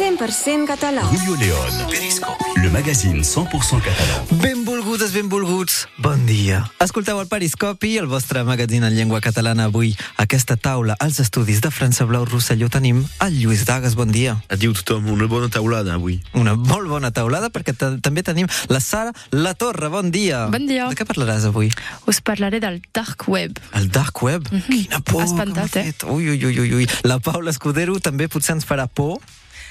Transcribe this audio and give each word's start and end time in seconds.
100% 0.00 0.64
català. 0.64 1.02
Julio 1.02 1.36
León, 1.36 1.86
Periscopi, 1.90 2.44
le 2.62 2.70
magazine 2.70 3.20
100% 3.20 3.82
català. 3.84 4.24
Benvolgudes, 4.40 5.12
benvolguts, 5.12 5.88
bon 5.98 6.24
dia. 6.24 6.62
Escolteu 6.80 7.20
el 7.20 7.26
Periscopi, 7.28 7.98
el 7.98 8.06
vostre 8.08 8.40
magazín 8.42 8.84
en 8.84 8.94
llengua 8.96 9.20
catalana 9.20 9.66
avui. 9.68 9.92
A 10.16 10.22
aquesta 10.24 10.56
taula, 10.56 10.96
als 10.98 11.20
estudis 11.20 11.60
de 11.60 11.68
França 11.68 12.06
Blau 12.08 12.24
Rosselló, 12.24 12.70
tenim 12.72 13.02
el 13.20 13.36
Lluís 13.42 13.66
Dagas, 13.68 13.92
bon 13.94 14.08
dia. 14.08 14.38
Adiu 14.48 14.72
tothom, 14.72 15.10
una 15.12 15.26
bona 15.28 15.50
taulada 15.52 15.98
avui. 15.98 16.16
Una 16.32 16.54
molt 16.56 16.88
bona 16.88 17.10
taulada, 17.12 17.50
perquè 17.52 17.76
també 17.76 18.24
tenim 18.24 18.48
la 18.72 18.80
Sara 18.80 19.12
La 19.36 19.52
Torre, 19.52 19.92
bon 19.92 20.08
dia. 20.08 20.46
Bon 20.48 20.64
dia. 20.64 20.88
De 20.88 20.96
què 20.96 21.04
parlaràs 21.04 21.44
avui? 21.44 21.68
Us 22.08 22.22
parlaré 22.24 22.62
del 22.64 22.80
dark 22.96 23.28
web. 23.28 23.60
El 23.76 23.92
dark 23.92 24.22
web? 24.22 24.48
Mm 24.48 24.62
-hmm. 24.64 24.80
Quina 24.88 25.00
por 25.00 25.24
Espantat, 25.24 25.70
que 25.70 25.84
m'ha 25.84 25.92
fet. 25.92 26.04
Ui, 26.08 26.30
ui, 26.30 26.40
ui, 26.46 26.72
ui. 26.72 26.88
La 27.02 27.18
Paula 27.18 27.50
Escudero 27.50 28.00
també 28.00 28.28
potser 28.28 28.54
ens 28.54 28.64
farà 28.64 28.88
por. 28.88 29.20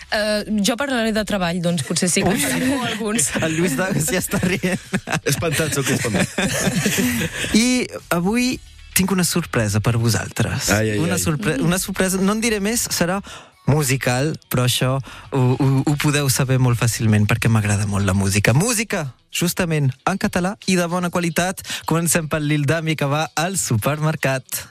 Uh, 0.09 0.41
jo 0.65 0.73
parlaré 0.73 1.11
de 1.13 1.21
treball, 1.27 1.59
doncs 1.61 1.83
potser 1.85 2.09
sí 2.09 2.23
que 2.25 2.31
en 2.33 2.39
faré 2.41 2.65
por 2.65 2.87
alguns. 2.87 3.29
El 3.45 3.59
Lluís 3.59 3.75
Dagas 3.77 4.09
ja 4.09 4.21
està 4.23 4.41
rient. 4.41 4.81
Espantat, 5.29 5.75
sóc 5.77 5.91
espantat. 5.93 6.33
I 7.53 7.85
avui 8.15 8.55
tinc 8.97 9.13
una 9.13 9.23
sorpresa 9.23 9.79
per 9.85 9.97
vosaltres. 10.01 10.71
Ai, 10.73 10.95
ai, 10.95 10.97
una, 10.97 11.15
ai. 11.19 11.21
sorpre 11.21 11.59
una 11.61 11.77
sorpresa, 11.79 12.17
no 12.17 12.33
en 12.33 12.41
diré 12.41 12.59
més, 12.59 12.87
serà 12.89 13.21
musical, 13.69 14.33
però 14.49 14.65
això 14.65 14.95
ho, 14.97 15.39
ho, 15.53 15.67
ho 15.85 15.95
podeu 16.01 16.29
saber 16.33 16.57
molt 16.57 16.79
fàcilment 16.79 17.29
perquè 17.29 17.51
m'agrada 17.53 17.85
molt 17.85 18.09
la 18.09 18.17
música. 18.17 18.57
Música, 18.57 19.13
justament, 19.29 19.91
en 20.09 20.17
català 20.17 20.55
i 20.65 20.75
de 20.79 20.89
bona 20.89 21.13
qualitat. 21.13 21.61
Comencem 21.85 22.27
per 22.27 22.41
l'Ildami 22.41 22.97
que 22.97 23.05
va 23.05 23.27
al 23.37 23.61
supermercat. 23.61 24.65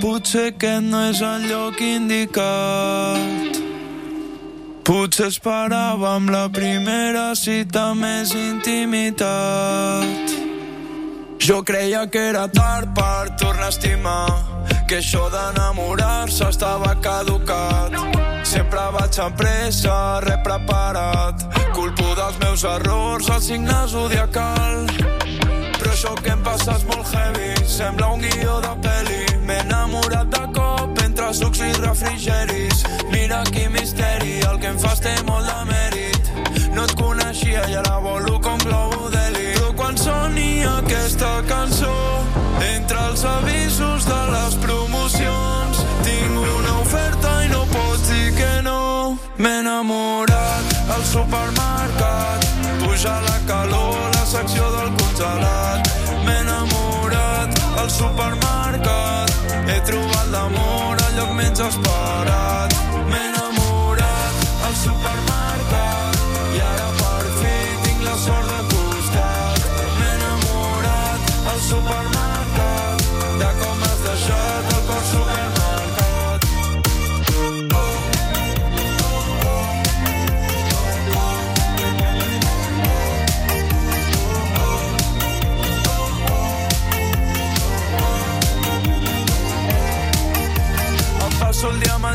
Potser 0.00 0.54
aquest 0.54 0.88
no 0.88 1.04
és 1.12 1.20
el 1.20 1.48
lloc 1.52 1.84
indicat. 1.84 3.75
Potser 4.86 5.32
esperàvem 5.32 6.28
la 6.30 6.44
primera 6.54 7.32
cita 7.34 7.88
més 7.98 8.30
intimitat. 8.38 9.24
Jo 11.42 11.56
creia 11.66 12.04
que 12.06 12.22
era 12.28 12.44
tard 12.46 12.92
per 12.94 13.34
tornar 13.34 13.66
a 13.66 13.72
estimar, 13.74 14.30
que 14.86 15.00
això 15.00 15.24
d'enamorar-se 15.34 16.46
estava 16.52 16.92
caducat. 17.02 17.98
Sempre 18.46 18.86
vaig 18.94 19.18
amb 19.26 19.34
pressa, 19.42 19.96
res 20.22 20.38
preparat, 20.46 21.42
culpo 21.74 22.14
dels 22.14 22.38
meus 22.44 22.62
errors, 22.76 23.26
el 23.26 23.42
signe 23.42 23.82
zodiacal. 23.90 24.86
Però 25.82 25.90
això 25.90 26.14
que 26.22 26.30
em 26.30 26.46
passa 26.46 26.78
és 26.78 26.86
molt 26.86 27.10
heavy, 27.10 27.50
sembla 27.66 28.14
un 28.14 28.22
guió 28.22 28.62
de 28.62 28.74
pel·li. 28.86 29.22
M'he 29.50 29.58
enamorat 29.66 30.30
de 30.30 30.46
cop 30.54 30.75
sucs 31.32 31.60
i 31.60 31.72
refrigeris. 31.80 32.84
Mira 33.10 33.42
quin 33.50 33.72
misteri, 33.72 34.40
el 34.46 34.58
que 34.60 34.68
em 34.68 34.78
fas 34.78 35.00
té 35.00 35.14
molt 35.26 35.46
de 35.48 35.62
mèrit. 35.70 36.28
No 36.74 36.84
et 36.84 36.92
coneixia 36.98 37.64
i 37.70 37.74
ara 37.80 37.98
volo 38.04 38.38
com 38.40 38.58
globo 38.62 39.08
d'heli. 39.10 39.54
Però 39.56 39.72
quan 39.78 39.96
soni 39.98 40.62
aquesta 40.68 41.42
cançó, 41.48 41.94
entre 42.68 42.98
els 43.08 43.24
avisos 43.24 44.06
de 44.06 44.20
les 44.34 44.58
promocions, 44.62 45.82
tinc 46.06 46.36
una 46.42 46.78
oferta 46.82 47.32
i 47.44 47.48
no 47.54 47.64
pots 47.72 48.08
dir 48.10 48.34
que 48.36 48.52
no. 48.62 49.16
M'he 49.38 49.54
enamorat 49.62 50.76
al 50.94 51.04
supermercat, 51.04 52.46
puja 52.84 53.16
la 53.26 53.38
calor, 53.50 53.98
la 54.14 54.26
secció 54.36 54.70
del 54.76 54.92
congelat. 55.00 55.90
M'he 56.22 56.38
enamorat 56.44 57.64
al 57.82 57.90
supermercat, 57.90 59.34
he 59.66 59.80
trobat 59.90 60.30
l'amor 60.30 61.05
menys 61.36 61.60
esperat. 61.60 62.74
M'he 63.10 63.22
enamorat 63.28 64.34
al 64.66 64.74
supermercat 64.84 66.20
i 66.56 66.64
ara 66.72 66.90
per 67.00 67.24
fi 67.38 67.54
tinc 67.86 68.04
la 68.08 68.16
sort 68.26 68.52
de 68.52 68.60
costat. 68.74 69.64
M'he 69.98 70.12
enamorat 70.18 71.34
al 71.54 71.64
supermercat 71.70 72.15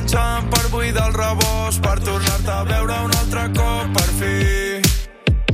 menjant 0.02 0.50
per 0.50 0.70
buidar 0.72 1.10
el 1.10 1.14
rebost, 1.14 1.82
per 1.82 2.00
tornar-te 2.02 2.52
a 2.52 2.64
veure 2.66 2.98
un 3.06 3.12
altre 3.20 3.44
cop, 3.54 3.92
per 3.94 4.10
fi. 4.18 4.82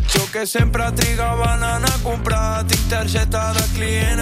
Jo 0.07 0.23
que 0.31 0.45
sempre 0.45 0.91
trigava 0.95 1.53
en 1.55 1.63
anar 1.63 1.91
a 1.91 2.03
comprar, 2.03 2.63
tinc 2.67 2.87
targeta 2.89 3.51
de 3.57 3.65
client 3.75 4.16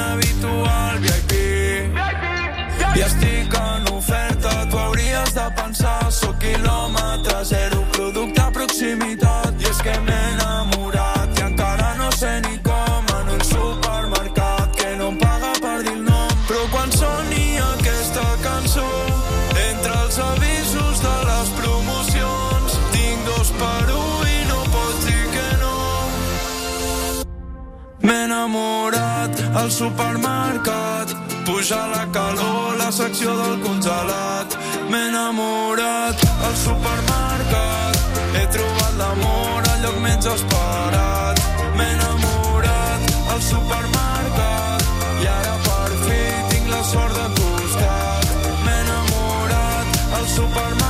al 29.55 29.71
supermercat, 29.71 31.15
puja 31.45 31.87
la 31.87 32.05
calor, 32.11 32.77
la 32.77 32.91
secció 32.91 33.35
del 33.37 33.61
congelat. 33.61 34.55
M'he 34.89 35.01
enamorat 35.07 36.23
al 36.47 36.55
supermercat, 36.55 37.95
he 38.35 38.45
trobat 38.55 38.93
l'amor 38.99 39.69
al 39.71 39.81
lloc 39.83 39.99
menys 40.03 40.27
esperat. 40.35 41.43
M'he 41.75 41.89
enamorat 41.97 43.13
al 43.33 43.41
supermercat 43.51 44.87
i 45.23 45.29
ara 45.39 45.55
per 45.67 45.91
fi 46.05 46.23
tinc 46.51 46.73
la 46.73 46.83
sort 46.93 47.13
de 47.19 47.27
costat. 47.39 48.33
M'he 48.65 48.79
enamorat 48.81 50.01
al 50.19 50.27
supermercat 50.37 50.84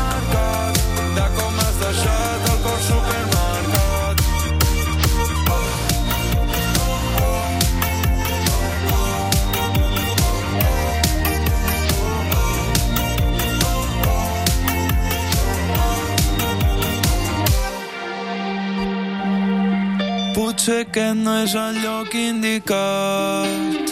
Potser 20.65 20.81
aquest 20.81 21.19
no 21.21 21.33
és 21.43 21.51
el 21.61 21.75
lloc 21.77 22.15
indicat. 22.17 23.91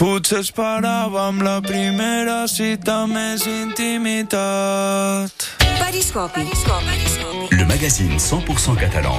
Potser 0.00 0.38
esperàvem 0.40 1.42
la 1.44 1.58
primera 1.60 2.48
cita 2.48 3.02
més 3.10 3.44
intimitat. 3.44 5.28
Periscopi. 5.82 6.48
Le 7.52 7.68
magazine 7.68 8.16
100% 8.16 8.80
català. 8.86 9.12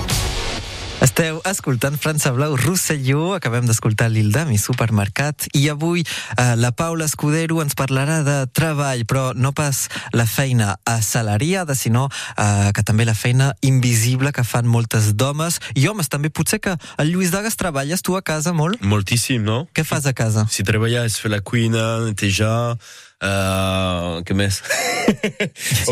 Esteu 1.03 1.41
escoltant 1.43 1.97
França 1.99 2.31
Blau 2.31 2.55
Rosselló, 2.55 3.33
acabem 3.35 3.65
d'escoltar 3.67 4.07
l'Ildami 4.07 4.55
Supermercat 4.57 5.49
i 5.57 5.65
avui 5.69 6.05
eh, 6.05 6.53
la 6.55 6.71
Paula 6.71 7.03
Escudero 7.09 7.59
ens 7.63 7.75
parlarà 7.75 8.21
de 8.23 8.35
treball, 8.55 9.03
però 9.03 9.25
no 9.35 9.51
pas 9.51 9.85
la 10.15 10.25
feina 10.25 10.77
assalariada, 10.87 11.75
sinó 11.75 12.07
eh, 12.07 12.71
que 12.71 12.83
també 12.87 13.03
la 13.05 13.15
feina 13.17 13.51
invisible 13.61 14.31
que 14.31 14.45
fan 14.47 14.71
moltes 14.71 15.11
domes 15.19 15.59
i 15.75 15.87
homes 15.91 16.07
també. 16.07 16.31
Potser 16.31 16.61
que 16.63 16.77
el 16.97 17.11
Lluís 17.11 17.35
Dagas 17.35 17.59
treballes 17.59 18.01
tu 18.01 18.15
a 18.15 18.23
casa 18.23 18.55
molt? 18.55 18.79
Moltíssim, 18.79 19.43
no? 19.43 19.65
Què 19.75 19.83
fas 19.83 20.07
a 20.07 20.15
casa? 20.15 20.47
Si 20.49 20.63
treballar 20.63 21.05
és 21.09 21.19
fer 21.19 21.33
la 21.35 21.43
cuina, 21.43 22.05
netejar, 22.07 22.79
uh, 23.23 24.21
què 24.25 24.35
més? 24.37 24.61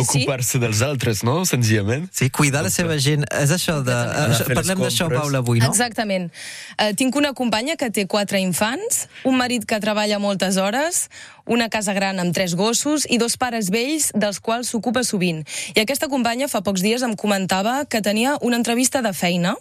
Ocupar-se 0.02 0.60
dels 0.62 0.82
altres, 0.86 1.24
no? 1.24 1.44
Senzillament. 1.48 2.08
Sí, 2.16 2.30
cuidar 2.34 2.64
la 2.66 2.72
seva 2.74 2.98
gent. 3.02 3.26
És 3.40 3.54
això 3.56 3.80
de... 3.86 3.94
Eh, 3.94 4.26
les 4.34 4.44
parlem 4.50 4.84
d'això. 4.84 5.10
Paula, 5.14 5.44
avui, 5.44 5.62
no? 5.62 5.70
Exactament. 5.72 6.30
Uh, 6.76 6.92
tinc 7.00 7.16
una 7.20 7.34
companya 7.38 7.78
que 7.80 7.92
té 7.94 8.08
quatre 8.10 8.42
infants, 8.44 9.06
un 9.30 9.38
marit 9.40 9.68
que 9.70 9.80
treballa 9.84 10.20
moltes 10.24 10.58
hores, 10.62 11.08
una 11.46 11.68
casa 11.70 11.94
gran 11.94 12.20
amb 12.24 12.34
tres 12.36 12.56
gossos 12.56 13.08
i 13.12 13.20
dos 13.20 13.36
pares 13.38 13.70
vells 13.74 14.12
dels 14.16 14.40
quals 14.44 14.72
s'ocupa 14.72 15.04
sovint. 15.04 15.44
I 15.76 15.84
aquesta 15.84 16.10
companya 16.12 16.48
fa 16.52 16.64
pocs 16.64 16.84
dies 16.84 17.04
em 17.04 17.16
comentava 17.20 17.84
que 17.86 18.02
tenia 18.02 18.38
una 18.42 18.60
entrevista 18.60 19.04
de 19.04 19.14
feina 19.14 19.56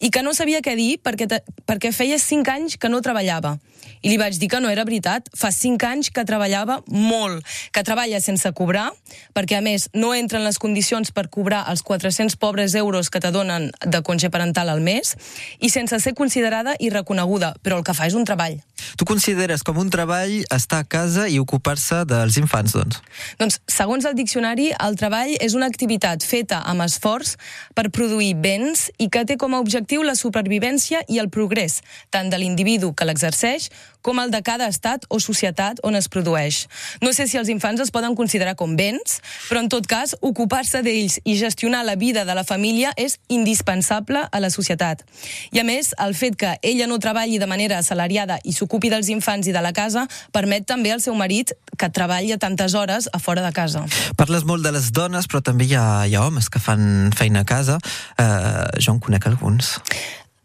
i 0.00 0.10
que 0.14 0.22
no 0.22 0.34
sabia 0.34 0.62
què 0.62 0.76
dir 0.78 0.96
perquè, 1.02 1.26
te, 1.30 1.42
perquè 1.66 1.92
feia 1.92 2.18
cinc 2.22 2.48
anys 2.52 2.78
que 2.78 2.90
no 2.92 3.02
treballava. 3.02 3.56
I 4.02 4.12
li 4.12 4.18
vaig 4.20 4.38
dir 4.40 4.48
que 4.52 4.60
no 4.60 4.70
era 4.72 4.84
veritat. 4.84 5.30
Fa 5.36 5.50
cinc 5.54 5.84
anys 5.86 6.10
que 6.10 6.24
treballava 6.28 6.80
molt, 6.86 7.44
que 7.72 7.84
treballa 7.86 8.20
sense 8.20 8.50
cobrar, 8.56 8.90
perquè 9.36 9.58
a 9.58 9.64
més 9.64 9.88
no 9.94 10.12
entren 10.14 10.44
les 10.44 10.60
condicions 10.62 11.12
per 11.12 11.28
cobrar 11.32 11.64
els 11.70 11.82
400 11.86 12.36
pobres 12.40 12.74
euros 12.74 13.10
que 13.10 13.20
te 13.20 13.32
donen 13.32 13.70
de 13.84 14.02
congé 14.02 14.30
parental 14.30 14.70
al 14.72 14.80
mes, 14.80 15.16
i 15.60 15.70
sense 15.70 15.98
ser 16.00 16.14
considerada 16.14 16.76
i 16.78 16.90
reconeguda, 16.90 17.54
però 17.62 17.80
el 17.80 17.86
que 17.86 17.94
fa 17.96 18.08
és 18.08 18.16
un 18.18 18.24
treball. 18.24 18.60
Tu 18.96 19.04
consideres 19.08 19.62
com 19.66 19.78
un 19.80 19.90
treball 19.90 20.42
estar 20.52 20.82
a 20.84 20.88
casa 20.88 21.26
i 21.32 21.38
ocupar-se 21.40 22.02
dels 22.08 22.36
infants, 22.40 22.74
doncs? 22.76 23.00
Doncs, 23.40 23.58
segons 23.70 24.06
el 24.08 24.16
diccionari, 24.18 24.68
el 24.84 24.98
treball 25.00 25.32
és 25.40 25.56
una 25.58 25.68
activitat 25.70 26.24
feta 26.26 26.62
amb 26.68 26.84
esforç 26.84 27.34
per 27.76 27.88
produir 27.94 28.34
béns 28.40 28.88
i 29.02 29.08
que 29.12 29.24
té 29.28 29.38
com 29.40 29.56
a 29.56 29.62
objectiu 29.64 30.04
la 30.06 30.16
supervivència 30.18 31.02
i 31.08 31.20
el 31.22 31.30
progrés, 31.32 31.80
tant 32.10 32.30
de 32.32 32.40
l'individu 32.40 32.92
que 32.94 33.08
l'exerceix 33.08 33.70
com 34.06 34.20
el 34.22 34.30
de 34.30 34.38
cada 34.46 34.68
estat 34.70 35.04
o 35.10 35.18
societat 35.18 35.80
on 35.86 35.98
es 35.98 36.06
produeix. 36.12 36.66
No 37.02 37.10
sé 37.16 37.26
si 37.26 37.40
els 37.40 37.50
infants 37.50 37.82
es 37.82 37.90
poden 37.90 38.14
considerar 38.14 38.54
com 38.54 38.76
béns, 38.78 39.18
però 39.48 39.64
en 39.64 39.70
tot 39.72 39.88
cas, 39.90 40.14
ocupar-se 40.22 40.84
d'ells 40.86 41.18
i 41.24 41.34
gestionar 41.40 41.82
la 41.84 41.96
vida 41.98 42.24
de 42.24 42.36
la 42.38 42.44
família 42.46 42.92
és 42.96 43.18
indispensable 43.28 44.22
a 44.30 44.42
la 44.42 44.50
societat. 44.54 45.02
I 45.50 45.62
a 45.62 45.66
més, 45.66 45.90
el 46.02 46.14
fet 46.14 46.38
que 46.38 46.54
ella 46.62 46.86
no 46.86 47.00
treballi 47.02 47.40
de 47.42 47.48
manera 47.50 47.80
assalariada 47.82 48.38
i 48.44 48.54
s'ocupi 48.54 48.92
dels 48.92 49.10
infants 49.10 49.50
i 49.50 49.54
de 49.56 49.64
la 49.64 49.74
casa 49.74 50.06
permet 50.32 50.68
també 50.68 50.92
al 50.94 51.02
seu 51.02 51.16
marit 51.18 51.56
que 51.76 51.90
treballi 51.90 52.36
tantes 52.38 52.74
hores 52.74 53.10
a 53.12 53.18
fora 53.18 53.42
de 53.42 53.50
casa. 53.56 53.86
Parles 54.16 54.46
molt 54.46 54.62
de 54.62 54.74
les 54.76 54.92
dones, 54.92 55.26
però 55.26 55.42
també 55.42 55.66
hi 55.66 55.74
ha, 55.74 56.06
hi 56.06 56.14
ha 56.14 56.22
homes 56.26 56.50
que 56.52 56.62
fan 56.62 57.10
feina 57.16 57.42
a 57.42 57.48
casa. 57.48 57.80
Uh, 58.20 58.68
jo 58.78 58.94
en 58.94 59.02
conec 59.02 59.26
alguns. 59.26 59.76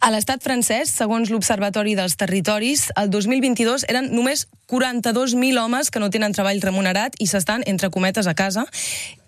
A 0.01 0.09
l'estat 0.09 0.41
francès, 0.41 0.89
segons 0.97 1.29
l'Observatori 1.29 1.91
dels 1.93 2.15
Territoris, 2.17 2.87
el 2.97 3.11
2022 3.13 3.83
eren 3.85 4.07
només 4.15 4.47
42.000 4.71 5.61
homes 5.61 5.91
que 5.93 6.01
no 6.01 6.09
tenen 6.09 6.33
treball 6.33 6.57
remunerat 6.63 7.13
i 7.21 7.27
s'estan, 7.29 7.61
entre 7.69 7.91
cometes, 7.93 8.25
a 8.25 8.33
casa, 8.33 8.63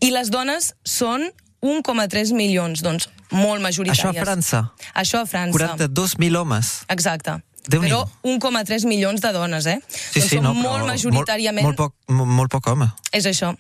i 0.01 0.09
les 0.09 0.31
dones 0.33 0.71
són 0.81 1.27
1,3 1.61 2.33
milions, 2.33 2.81
doncs 2.81 3.05
molt 3.29 3.61
majoritàries. 3.61 4.01
Això 4.01 4.09
a 4.17 4.25
França? 4.25 4.63
Això 4.97 5.21
a 5.21 5.29
França. 5.29 5.75
42.000 5.77 6.41
homes? 6.41 6.73
Exacte. 6.89 7.37
déu 7.69 7.85
Però 7.85 8.01
1,3 8.25 8.87
milions 8.89 9.21
de 9.21 9.31
dones, 9.31 9.69
eh? 9.69 9.77
Sí, 9.85 10.23
doncs 10.23 10.31
sí, 10.31 10.39
són 10.39 10.49
no, 10.49 10.55
molt 10.57 10.89
majoritàriament... 10.89 11.69
Molt, 11.69 11.77
molt, 11.85 12.01
poc, 12.09 12.25
molt 12.41 12.57
poc 12.57 12.73
home. 12.73 12.89
És 13.13 13.29
això. 13.29 13.53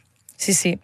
Sí, 0.43 0.53
sí. 0.53 0.77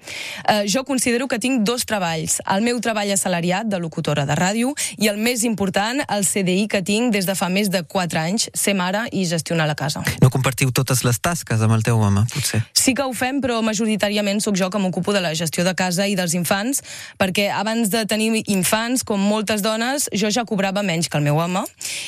Uh, 0.47 0.63
jo 0.71 0.85
considero 0.87 1.27
que 1.27 1.35
tinc 1.39 1.65
dos 1.67 1.83
treballs. 1.83 2.37
El 2.47 2.63
meu 2.63 2.77
treball 2.79 3.11
assalariat 3.11 3.67
de 3.67 3.79
locutora 3.83 4.23
de 4.23 4.37
ràdio 4.39 4.71
i 4.95 5.09
el 5.11 5.17
més 5.19 5.43
important, 5.43 5.99
el 6.07 6.23
CDI 6.23 6.69
que 6.71 6.79
tinc 6.85 7.11
des 7.11 7.27
de 7.27 7.35
fa 7.35 7.49
més 7.51 7.67
de 7.67 7.81
4 7.83 8.21
anys, 8.21 8.47
ser 8.55 8.71
mare 8.79 9.01
i 9.11 9.25
gestionar 9.27 9.67
la 9.67 9.75
casa. 9.75 9.99
No 10.23 10.29
compartiu 10.31 10.71
totes 10.71 11.03
les 11.03 11.19
tasques 11.19 11.59
amb 11.59 11.75
el 11.75 11.83
teu 11.83 11.99
home, 11.99 12.23
potser? 12.31 12.61
Sí 12.71 12.93
que 12.95 13.03
ho 13.03 13.11
fem, 13.11 13.41
però 13.43 13.57
majoritàriament 13.65 14.39
sóc 14.39 14.55
jo 14.55 14.69
que 14.71 14.79
m'ocupo 14.79 15.11
de 15.11 15.19
la 15.25 15.33
gestió 15.35 15.67
de 15.67 15.75
casa 15.75 16.07
i 16.07 16.15
dels 16.15 16.37
infants, 16.39 16.79
perquè 17.19 17.49
abans 17.51 17.91
de 17.91 18.05
tenir 18.07 18.45
infants, 18.47 19.03
com 19.03 19.19
moltes 19.19 19.65
dones, 19.65 20.07
jo 20.15 20.31
ja 20.31 20.45
cobrava 20.47 20.85
menys 20.87 21.11
que 21.11 21.19
el 21.19 21.27
meu 21.27 21.41
home. 21.43 21.65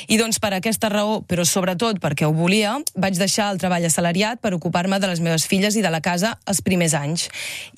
I 0.07 0.21
doncs 0.21 0.39
per 0.39 0.53
aquesta 0.55 0.87
raó, 0.93 1.19
però 1.27 1.43
sobretot 1.43 1.99
perquè 1.99 2.29
ho 2.29 2.31
volia, 2.31 2.77
vaig 2.95 3.19
deixar 3.19 3.51
el 3.51 3.59
treball 3.59 3.91
assalariat 3.91 4.39
per 4.39 4.55
ocupar-me 4.55 5.03
de 5.03 5.11
les 5.11 5.19
meves 5.19 5.49
filles 5.51 5.75
i 5.75 5.83
de 5.83 5.91
la 5.91 5.99
casa 5.99 6.37
els 6.47 6.63
primers 6.63 6.95
anys. 6.95 7.27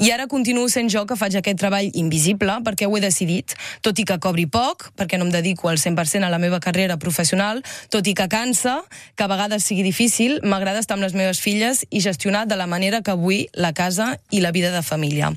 I 0.04 0.12
ara 0.12 0.28
continuo 0.28 0.70
sent 0.70 0.92
jo 0.92 1.06
que 1.10 1.18
faig 1.20 1.38
aquest 1.40 1.60
treball 1.62 1.92
invisible 2.00 2.60
perquè 2.66 2.88
ho 2.88 2.98
he 2.98 3.02
decidit, 3.04 3.56
tot 3.86 4.00
i 4.00 4.06
que 4.08 4.20
cobri 4.20 4.46
poc, 4.48 4.90
perquè 4.98 5.20
no 5.20 5.28
em 5.28 5.34
dedico 5.34 5.70
al 5.70 5.78
100% 5.82 6.26
a 6.26 6.32
la 6.32 6.42
meva 6.42 6.60
carrera 6.64 6.98
professional, 6.98 7.64
tot 7.90 8.08
i 8.08 8.16
que 8.18 8.28
cansa, 8.32 8.82
que 9.16 9.26
a 9.26 9.30
vegades 9.32 9.66
sigui 9.66 9.84
difícil, 9.86 10.40
m'agrada 10.44 10.82
estar 10.82 10.98
amb 10.98 11.06
les 11.06 11.16
meves 11.18 11.42
filles 11.44 11.84
i 11.90 12.02
gestionar 12.02 12.46
de 12.48 12.58
la 12.60 12.68
manera 12.68 13.02
que 13.02 13.16
vull 13.18 13.46
la 13.54 13.74
casa 13.74 14.18
i 14.32 14.42
la 14.42 14.52
vida 14.52 14.72
de 14.72 14.82
família. 14.84 15.32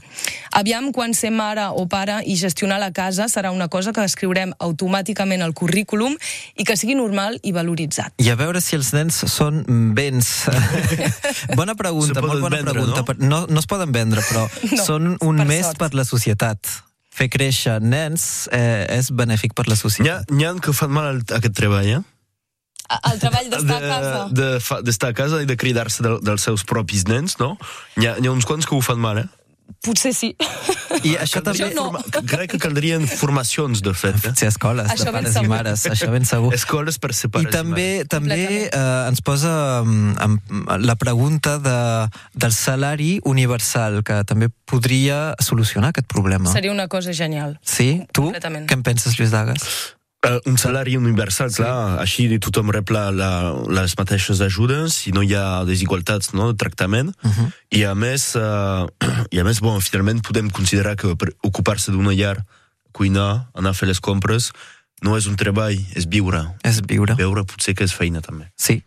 Aviam 0.56 0.92
quan 0.92 1.14
ser 1.14 1.32
mare 1.34 1.68
o 1.72 1.86
pare 1.90 2.20
i 2.24 2.36
gestionar 2.36 2.78
la 2.80 2.92
casa 2.92 3.28
serà 3.28 3.52
una 3.52 3.68
cosa 3.68 3.92
que 3.92 4.04
escriurem 4.04 4.54
automàticament 4.62 5.42
al 5.44 5.54
currículum 5.56 6.16
i 6.56 6.64
que 6.64 6.76
sigui 6.76 6.96
normal 6.96 7.38
i 7.42 7.52
valoritzat. 7.52 8.14
I 8.22 8.30
a 8.32 8.36
veure 8.38 8.60
si 8.64 8.76
els 8.78 8.92
nens 8.96 9.18
són 9.30 9.62
béns. 9.96 10.46
bona 11.60 11.74
pregunta, 11.76 12.22
molt 12.22 12.40
bona 12.40 12.56
vendre, 12.56 12.72
pregunta. 12.72 13.16
no? 13.18 13.26
No, 13.26 13.40
no 13.50 13.60
es 13.60 13.66
poden 13.66 13.92
vendre, 13.92 14.05
però 14.14 14.46
No, 14.76 14.82
són 14.84 15.16
un 15.20 15.36
per 15.42 15.46
més 15.46 15.64
sort. 15.66 15.78
per 15.78 15.94
la 15.94 16.04
societat. 16.04 16.58
Fer 17.16 17.30
créixer 17.32 17.80
nens 17.80 18.46
eh, 18.52 18.84
és 18.92 19.08
benèfic 19.10 19.54
per 19.56 19.66
la 19.66 19.74
ha, 19.74 19.80
societat. 19.80 20.30
n'hi 20.30 20.44
ha 20.44 20.52
que 20.60 20.72
fan 20.76 20.92
mal 20.92 21.22
aquest 21.32 21.54
treball, 21.56 21.86
eh? 21.88 22.02
El 23.10 23.18
treball 23.18 23.48
d'estar 23.50 23.76
a 23.76 23.88
casa. 23.88 24.28
de, 24.30 24.50
de, 24.60 24.82
d'estar 24.86 25.08
a 25.10 25.16
casa 25.16 25.40
i 25.42 25.46
de 25.48 25.56
cridar-se 25.58 26.04
del, 26.04 26.20
dels 26.22 26.44
seus 26.46 26.62
propis 26.62 27.06
nens, 27.08 27.34
no? 27.40 27.56
N'hi 27.96 28.06
ha, 28.06 28.14
ha 28.20 28.30
uns 28.30 28.46
quants 28.46 28.68
que 28.68 28.76
ho 28.76 28.82
fan 28.84 29.00
mal, 29.02 29.18
eh? 29.24 29.26
Potser 29.86 30.12
sí. 30.16 30.32
I 31.06 31.14
això 31.20 31.42
també... 31.44 31.68
Jo 31.68 31.68
no. 31.76 32.00
Crec 32.26 32.54
que 32.54 32.60
caldrien 32.62 33.06
formacions, 33.06 33.82
de 33.84 33.92
fet, 33.94 34.18
eh? 34.26 34.32
Sí, 34.38 34.46
escoles 34.48 34.88
Això 34.90 35.08
de 35.08 35.14
pares 35.14 35.36
i 35.38 35.44
mares, 35.50 35.84
això 35.90 36.08
ben 36.12 36.26
segur. 36.26 36.52
Escoles 36.56 36.98
per 37.02 37.12
ser 37.14 37.30
I 37.30 37.34
pares 37.36 37.54
també 37.54 37.88
mares. 38.00 38.10
també 38.10 38.40
eh, 38.66 39.08
ens 39.10 39.22
posa 39.26 39.52
amb 39.82 40.54
la 40.82 40.96
pregunta 40.98 41.58
de, 41.62 41.76
del 42.34 42.54
salari 42.56 43.16
universal, 43.24 44.02
que 44.06 44.22
també 44.28 44.50
podria 44.66 45.34
solucionar 45.42 45.92
aquest 45.94 46.10
problema. 46.10 46.50
Seria 46.52 46.74
una 46.74 46.88
cosa 46.88 47.14
genial. 47.14 47.58
Sí? 47.62 48.06
Tu? 48.16 48.30
Què 48.32 48.74
en 48.78 48.86
penses, 48.86 49.18
Lluís 49.18 49.34
Dagas? 49.34 49.94
Uh, 50.26 50.40
un 50.50 50.56
salari 50.58 50.96
universal, 50.96 51.52
sí. 51.52 51.60
clar, 51.60 52.00
així 52.02 52.24
tothom 52.42 52.72
rep 52.74 52.90
la, 52.90 53.10
la, 53.14 53.30
les 53.70 53.92
mateixes 53.98 54.40
ajudes 54.42 54.96
i 55.06 55.12
no 55.14 55.22
hi 55.22 55.34
ha 55.36 55.62
desigualtats 55.68 56.32
no, 56.34 56.48
de 56.50 56.56
tractament. 56.58 57.12
Uh 57.22 57.30
-huh. 57.30 57.46
I 57.70 57.84
a 57.84 57.94
més, 57.94 58.34
uh, 58.34 58.88
i 59.30 59.40
a 59.40 59.44
més 59.46 59.60
bon, 59.64 59.80
finalment 59.82 60.22
podem 60.26 60.50
considerar 60.50 60.96
que 61.00 61.14
per 61.18 61.32
ocupar-se 61.46 61.94
d'una 61.94 62.14
llar, 62.16 62.38
cuinar, 62.96 63.48
anar 63.54 63.74
a 63.74 63.78
fer 63.78 63.88
les 63.90 64.00
compres, 64.00 64.52
no 65.04 65.16
és 65.18 65.26
un 65.28 65.36
treball, 65.36 65.76
és 65.96 66.06
viure. 66.08 66.40
És 66.64 66.80
viure. 66.88 67.16
Veure 67.18 67.44
potser 67.44 67.74
que 67.76 67.84
és 67.84 67.92
feina, 67.92 68.22
també. 68.24 68.48
Sí. 68.56 68.80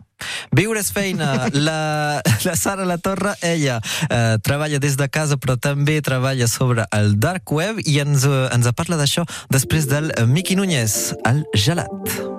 Viure 0.56 0.82
és 0.82 0.90
feina. 0.92 1.30
La, 1.68 2.22
la 2.46 2.56
Sara 2.58 2.88
La 2.90 2.98
Torre, 2.98 3.36
ella, 3.46 3.78
eh, 4.10 4.40
treballa 4.44 4.82
des 4.82 4.98
de 5.00 5.08
casa, 5.08 5.38
però 5.38 5.56
també 5.62 6.00
treballa 6.02 6.50
sobre 6.50 6.88
el 6.98 7.16
dark 7.22 7.54
web 7.54 7.84
i 7.86 8.00
ens, 8.02 8.26
eh, 8.26 8.50
ens 8.56 8.74
parla 8.76 9.00
d'això 9.00 9.28
després 9.54 9.88
del 9.92 10.12
eh, 10.16 10.26
Miqui 10.26 10.58
Núñez, 10.60 11.00
el 11.30 11.46
gelat. 11.54 12.39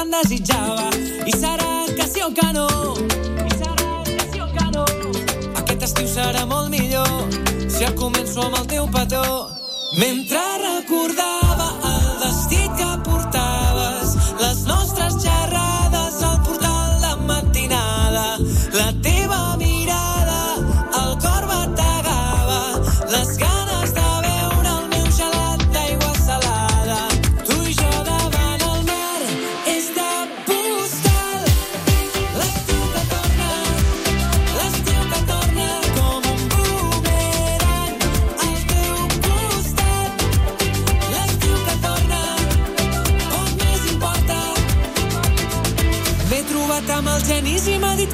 Tant 0.00 0.12
desitjava. 0.14 0.88
I 1.26 1.32
serà 1.36 1.84
que 1.96 2.06
sí 2.08 2.22
o 2.24 2.30
que 2.32 2.48
no? 2.56 2.66
I 3.44 3.52
serà 3.60 3.90
que 4.06 4.24
sí 4.32 4.40
o 4.40 4.48
que 4.56 4.66
no? 4.76 4.84
Aquest 5.60 5.84
estiu 5.88 6.08
serà 6.08 6.46
molt 6.48 6.72
millor 6.72 7.28
si 7.68 7.84
el 7.84 7.94
començo 7.98 8.46
amb 8.46 8.60
el 8.62 8.66
teu 8.72 8.88
petó. 8.94 9.24
Mentre 9.98 10.40
recordava 10.64 11.49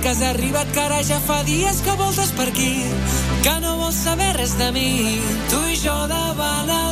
que 0.07 0.11
has 0.11 0.23
arribat, 0.23 0.69
que 0.71 0.79
ara 0.79 1.01
ja 1.03 1.17
fa 1.19 1.41
dies 1.43 1.81
que 1.83 1.97
voltes 1.99 2.31
per 2.39 2.47
aquí, 2.53 2.71
que 3.43 3.55
no 3.65 3.75
vols 3.81 3.99
saber 4.07 4.37
res 4.39 4.55
de 4.55 4.71
mi, 4.71 4.89
tu 5.51 5.67
i 5.67 5.75
jo 5.83 5.97
davant 6.07 6.71
el 6.71 6.86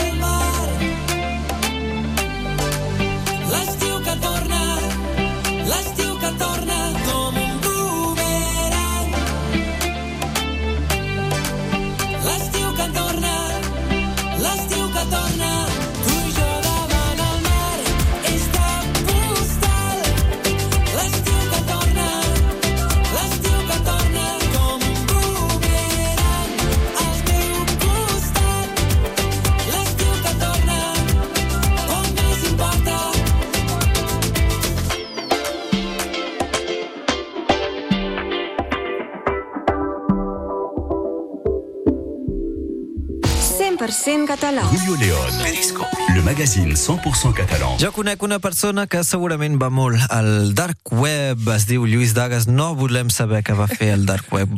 català. 44.99 45.25
Julio 45.25 45.27
León, 45.27 46.15
le 46.15 46.23
magazine 46.23 46.75
100% 46.75 47.35
catalan. 47.35 47.79
Jo 47.79 47.93
conec 47.93 48.23
una 48.23 48.39
persona 48.39 48.87
que 48.87 49.03
segurament 49.05 49.59
va 49.61 49.69
molt 49.71 49.99
al 50.13 50.55
dark 50.55 50.79
web, 50.93 51.39
es 51.55 51.67
diu 51.67 51.87
Lluís 51.87 52.15
Dagas, 52.15 52.47
no 52.47 52.75
volem 52.75 53.11
saber 53.11 53.43
què 53.43 53.55
va 53.59 53.67
fer 53.67 53.93
al 53.95 54.07
dark 54.07 54.31
web, 54.33 54.49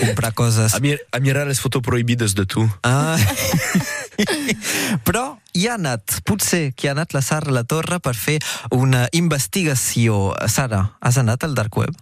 comprar 0.00 0.32
coses... 0.34 0.74
A, 0.74 0.80
mir 0.80 0.98
a 1.12 1.20
mirar 1.20 1.46
les 1.46 1.60
fotos 1.60 1.82
prohibides 1.82 2.34
de 2.34 2.46
tu. 2.46 2.66
Ah. 2.82 3.16
Però 5.06 5.38
hi 5.54 5.68
ha 5.68 5.74
anat, 5.78 6.18
potser 6.26 6.72
que 6.74 6.88
ha 6.90 6.94
anat 6.96 7.14
la 7.14 7.22
Sara 7.22 7.52
La 7.54 7.64
Torre 7.64 8.00
per 8.00 8.14
fer 8.18 8.40
una 8.74 9.06
investigació. 9.12 10.32
Sara, 10.48 10.96
has 11.00 11.18
anat 11.22 11.44
al 11.46 11.54
dark 11.54 11.76
web? 11.76 11.94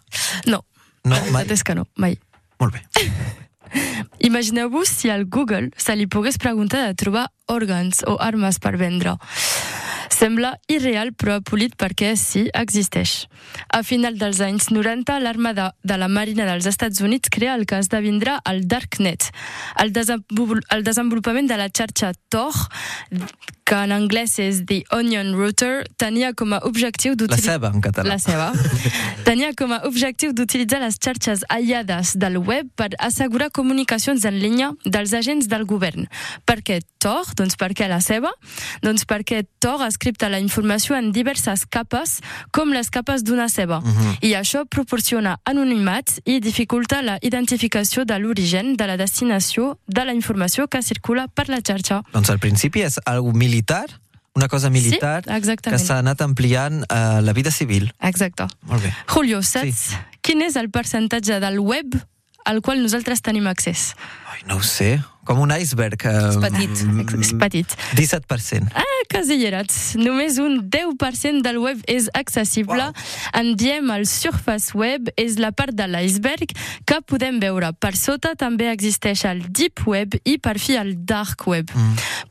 No, 0.47 0.65
No, 1.05 1.17
la 1.19 1.31
mai. 1.35 1.47
és 1.51 1.65
que 1.67 1.75
no, 1.75 1.89
mai. 1.97 2.17
Molt 2.63 2.77
bé. 2.77 2.85
Imagineu-vos 4.19 4.89
si 4.89 5.11
al 5.11 5.27
Google 5.27 5.71
se 5.77 5.97
li 5.97 6.07
pogués 6.07 6.39
preguntar 6.39 6.87
de 6.87 6.95
trobar 6.99 7.29
òrgans 7.51 8.05
o 8.07 8.17
armes 8.21 8.59
per 8.63 8.77
vendre. 8.81 9.17
Sembla 10.13 10.53
irreal 10.71 11.13
però 11.19 11.39
polit 11.43 11.75
perquè 11.81 12.13
sí, 12.21 12.45
existeix. 12.55 13.27
A 13.73 13.83
final 13.83 14.19
dels 14.21 14.43
anys 14.45 14.69
90, 14.71 15.17
l'armada 15.25 15.73
de 15.83 15.97
la 15.99 16.09
Marina 16.13 16.47
dels 16.47 16.69
Estats 16.69 17.01
Units 17.03 17.33
crea 17.33 17.57
el 17.57 17.65
que 17.67 17.81
esdevindrà 17.81 18.39
el 18.49 18.67
Darknet, 18.69 19.31
el, 19.83 19.93
desenvol 19.97 20.63
el 20.71 20.85
desenvolupament 20.87 21.49
de 21.51 21.59
la 21.59 21.71
xarxa 21.73 22.13
Tor, 22.31 22.55
que 23.73 23.79
en 23.81 23.93
anglès 23.95 24.35
és 24.37 24.59
The 24.69 24.83
Onion 24.93 25.31
Router, 25.33 25.87
tenia 25.97 26.35
com 26.37 26.53
a 26.53 26.59
objectiu 26.69 27.15
La 27.15 27.23
d'utilitzar... 27.23 27.55
ceba, 27.55 27.71
en 27.73 27.81
català. 27.81 28.11
La 28.11 28.19
seva. 28.21 28.51
Tenia 29.29 29.55
com 29.57 29.73
a 29.73 29.79
objectiu 29.89 30.35
d'utilitzar 30.37 30.83
les 30.83 30.99
xarxes 31.01 31.47
aïllades 31.49 32.13
del 32.21 32.37
web 32.37 32.69
per 32.77 32.91
assegurar 33.01 33.49
comunicacions 33.49 34.27
en 34.29 34.37
línia 34.43 34.75
dels 34.85 35.15
agents 35.17 35.49
del 35.49 35.65
govern. 35.65 36.05
Per 36.45 36.61
què 36.61 36.83
Tor? 37.03 37.27
Doncs 37.35 37.57
perquè 37.59 37.89
la 37.91 37.99
seva? 38.05 38.31
Doncs 38.85 39.03
perquè 39.11 39.41
Tor 39.63 39.81
escripta 39.89 40.29
la 40.31 40.39
informació 40.39 40.95
en 40.95 41.09
diverses 41.11 41.65
capes, 41.67 42.21
com 42.55 42.71
les 42.77 42.93
capes 42.95 43.25
d'una 43.27 43.49
ceba. 43.51 43.81
I 44.23 44.37
això 44.39 44.63
proporciona 44.71 45.39
anonimat 45.49 46.19
i 46.29 46.39
dificulta 46.45 47.01
la 47.03 47.17
identificació 47.23 48.05
de 48.07 48.21
l'origen, 48.23 48.77
de 48.77 48.87
la 48.87 48.99
destinació, 49.01 49.79
de 49.89 50.05
la 50.07 50.15
informació 50.15 50.69
que 50.69 50.83
circula 50.83 51.27
per 51.27 51.49
la 51.49 51.59
xarxa. 51.65 52.03
Doncs 52.13 52.31
al 52.31 52.39
principi 52.43 52.85
és 52.87 53.01
algo 53.03 53.33
militar, 53.35 53.62
una 54.35 54.49
cosa 54.49 54.71
militar 54.71 55.23
Sí, 55.27 55.57
que 55.63 55.79
s'ha 55.79 55.99
anat 56.01 56.23
ampliant 56.25 56.85
a 56.89 57.21
la 57.21 57.35
vida 57.37 57.51
civil. 57.51 57.93
Exacte. 58.01 58.47
Molt 58.63 58.83
bé. 58.83 58.95
Julio, 59.13 59.43
saps 59.43 59.91
quin 60.23 60.43
és 60.47 60.57
el 60.57 60.71
percentatge 60.71 61.41
del 61.43 61.61
web 61.61 61.99
al 62.45 62.63
qual 62.63 62.81
nosaltres 62.83 63.23
tenim 63.23 63.47
accés? 63.47 63.93
No 64.47 64.57
ho 64.59 64.63
sé, 64.67 64.97
com 65.25 65.39
un 65.39 65.53
iceberg. 65.55 66.03
És 66.03 66.39
petit. 66.43 66.83
És 67.21 67.33
petit. 67.39 67.77
17%. 67.95 68.73
Ah, 68.75 68.89
quasi 69.13 69.37
hi 69.39 69.47
erats. 69.47 69.77
Només 70.01 70.39
un 70.43 70.59
10% 70.73 71.45
del 71.45 71.61
web 71.63 71.83
és 71.91 72.09
accessible. 72.19 72.89
En 73.39 73.53
diem 73.59 73.91
el 73.95 74.07
surface 74.11 74.77
web, 74.79 75.11
és 75.21 75.39
la 75.43 75.53
part 75.55 75.77
de 75.79 75.87
l'iceberg 75.91 76.55
que 76.89 76.99
podem 77.07 77.39
veure. 77.43 77.73
Per 77.79 77.93
sota 77.99 78.35
també 78.39 78.71
existeix 78.73 79.25
el 79.29 79.45
deep 79.49 79.85
web 79.87 80.17
i 80.25 80.39
per 80.43 80.57
fi 80.63 80.79
el 80.81 80.95
dark 81.07 81.47
web. 81.47 81.71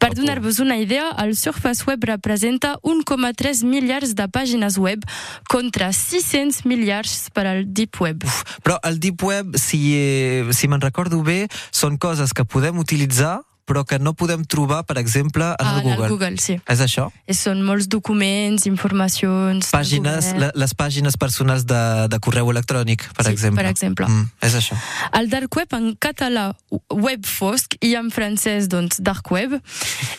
Per 0.02 0.12
donar-vos 0.18 0.60
una 0.64 0.78
idea, 0.82 1.12
el 1.24 1.36
surface 1.40 1.86
web 1.88 2.04
representa 2.10 2.76
1,3 2.84 3.64
miliards 3.68 4.16
de 4.18 4.28
pàgines 4.28 4.78
web 4.82 5.06
contra 5.50 5.92
600 5.96 6.66
miliards 6.66 7.30
per 7.34 7.48
al 7.48 7.64
deep 7.68 8.02
web. 8.02 8.26
Però 8.66 8.78
el 8.84 9.00
Deep 9.02 9.24
Web, 9.24 9.56
si, 9.58 9.96
eh, 9.96 10.52
si 10.54 10.68
me'n 10.68 10.82
recordo 10.82 11.22
bé, 11.24 11.48
són 11.72 11.91
coses 11.98 12.32
que 12.32 12.44
podem 12.44 12.78
utilitzar 12.78 13.42
però 13.66 13.84
que 13.88 14.00
no 14.00 14.14
podem 14.14 14.44
trobar, 14.46 14.84
per 14.86 14.98
exemple, 14.98 15.44
en 15.46 15.56
Ah, 15.68 15.78
el 15.78 15.84
Google. 15.84 15.96
En 15.98 16.04
el 16.04 16.10
Google, 16.10 16.38
sí. 16.38 16.60
És 16.68 16.80
això? 16.82 17.10
I 17.28 17.34
són 17.38 17.62
molts 17.64 17.88
documents, 17.88 18.66
informacions... 18.68 19.70
Pàgines, 19.72 20.32
la, 20.38 20.52
les 20.56 20.74
pàgines 20.76 21.18
personals 21.18 21.66
de, 21.66 22.08
de 22.12 22.20
correu 22.20 22.50
electrònic, 22.52 23.06
per 23.16 23.26
Sí, 23.26 23.32
exemple. 23.32 23.62
per 23.64 23.70
exemple. 23.72 24.08
Mm, 24.08 24.30
és 24.42 24.56
això. 24.60 24.76
El 25.18 25.30
dark 25.30 25.56
web 25.56 25.74
en 25.78 25.92
català, 26.00 26.50
web 26.92 27.26
fosc, 27.26 27.76
i 27.82 27.94
en 27.96 28.10
francès, 28.12 28.68
doncs, 28.72 29.00
dark 29.00 29.30
web, 29.32 29.58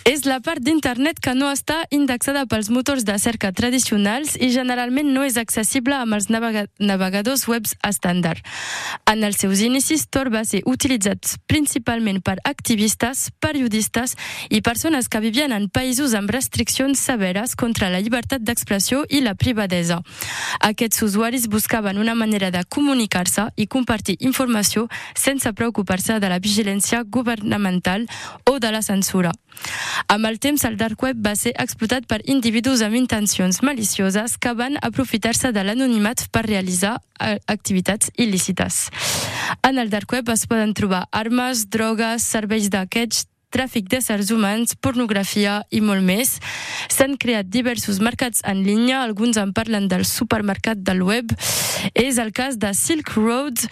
és 0.08 0.24
la 0.24 0.40
part 0.40 0.62
d'internet 0.62 1.20
que 1.20 1.34
no 1.34 1.50
està 1.52 1.82
indexada 1.90 2.46
pels 2.46 2.70
motors 2.70 3.04
de 3.04 3.18
cerca 3.18 3.52
tradicionals 3.52 4.36
i 4.40 4.50
generalment 4.54 5.12
no 5.12 5.24
és 5.26 5.36
accessible 5.40 5.94
amb 5.96 6.14
els 6.16 6.28
navega 6.32 6.66
navegadors 6.80 7.46
webs 7.48 7.74
estàndard. 7.86 8.40
En 9.10 9.22
els 9.24 9.38
seus 9.42 9.60
inicis, 9.60 10.06
Tor 10.10 10.30
va 10.32 10.44
ser 10.44 10.62
utilitzat 10.66 11.36
principalment 11.46 12.20
per 12.22 12.38
activistes, 12.44 13.28
periodistes 13.42 14.14
i 14.48 14.62
persones 14.62 15.10
que 15.10 15.20
vivien 15.20 15.52
en 15.52 15.68
països 15.68 16.14
amb 16.14 16.30
restriccions 16.30 17.02
severes 17.02 17.56
contra 17.58 17.90
la 17.90 18.00
llibertat 18.00 18.46
d'expressió 18.46 19.02
i 19.10 19.20
la 19.20 19.34
privadesa. 19.34 20.00
Aquests 20.60 21.02
usuaris 21.08 21.48
buscaven 21.50 21.98
una 21.98 22.14
manera 22.14 22.52
de 22.54 22.64
comunicar-se 22.64 23.48
i 23.56 23.66
compartir 23.66 24.16
informació 24.20 24.86
sense 25.18 25.52
preocupar-se 25.52 26.20
de 26.22 26.30
la 26.30 26.38
vigilància 26.38 27.02
governamental 27.04 28.06
o 28.46 28.58
de 28.62 28.70
la 28.72 28.82
censura. 28.82 29.32
Amb 30.08 30.26
el 30.26 30.38
temps, 30.40 30.64
el 30.64 30.78
dark 30.80 31.02
web 31.02 31.18
va 31.24 31.34
ser 31.36 31.52
explotat 31.60 32.06
per 32.08 32.22
individus 32.30 32.82
amb 32.82 32.96
intencions 32.98 33.62
malicioses 33.62 34.38
que 34.38 34.54
van 34.58 34.78
aprofitar-se 34.82 35.52
de 35.52 35.64
l'anonimat 35.64 36.26
per 36.32 36.46
realitzar 36.46 36.96
eh, 37.20 37.38
activitats 37.46 38.10
il·lícites. 38.16 38.88
En 39.62 39.78
el 39.78 39.90
dark 39.90 40.12
web 40.12 40.28
es 40.32 40.46
poden 40.48 40.74
trobar 40.74 41.06
armes, 41.12 41.68
drogues, 41.70 42.24
serveis 42.24 42.70
d'aquests, 42.72 43.26
tràfic 43.52 43.88
d'éssers 43.92 44.32
humans, 44.34 44.74
pornografia 44.80 45.60
i 45.70 45.82
molt 45.84 46.04
més. 46.06 46.38
S'han 46.92 47.18
creat 47.20 47.50
diversos 47.52 48.00
mercats 48.02 48.42
en 48.48 48.64
línia, 48.66 49.02
alguns 49.02 49.38
en 49.40 49.52
parlen 49.56 49.88
del 49.92 50.06
supermercat 50.08 50.82
del 50.82 51.04
web. 51.06 51.32
És 51.94 52.18
el 52.22 52.32
cas 52.36 52.58
de 52.62 52.72
Silk 52.76 53.14
Road, 53.18 53.62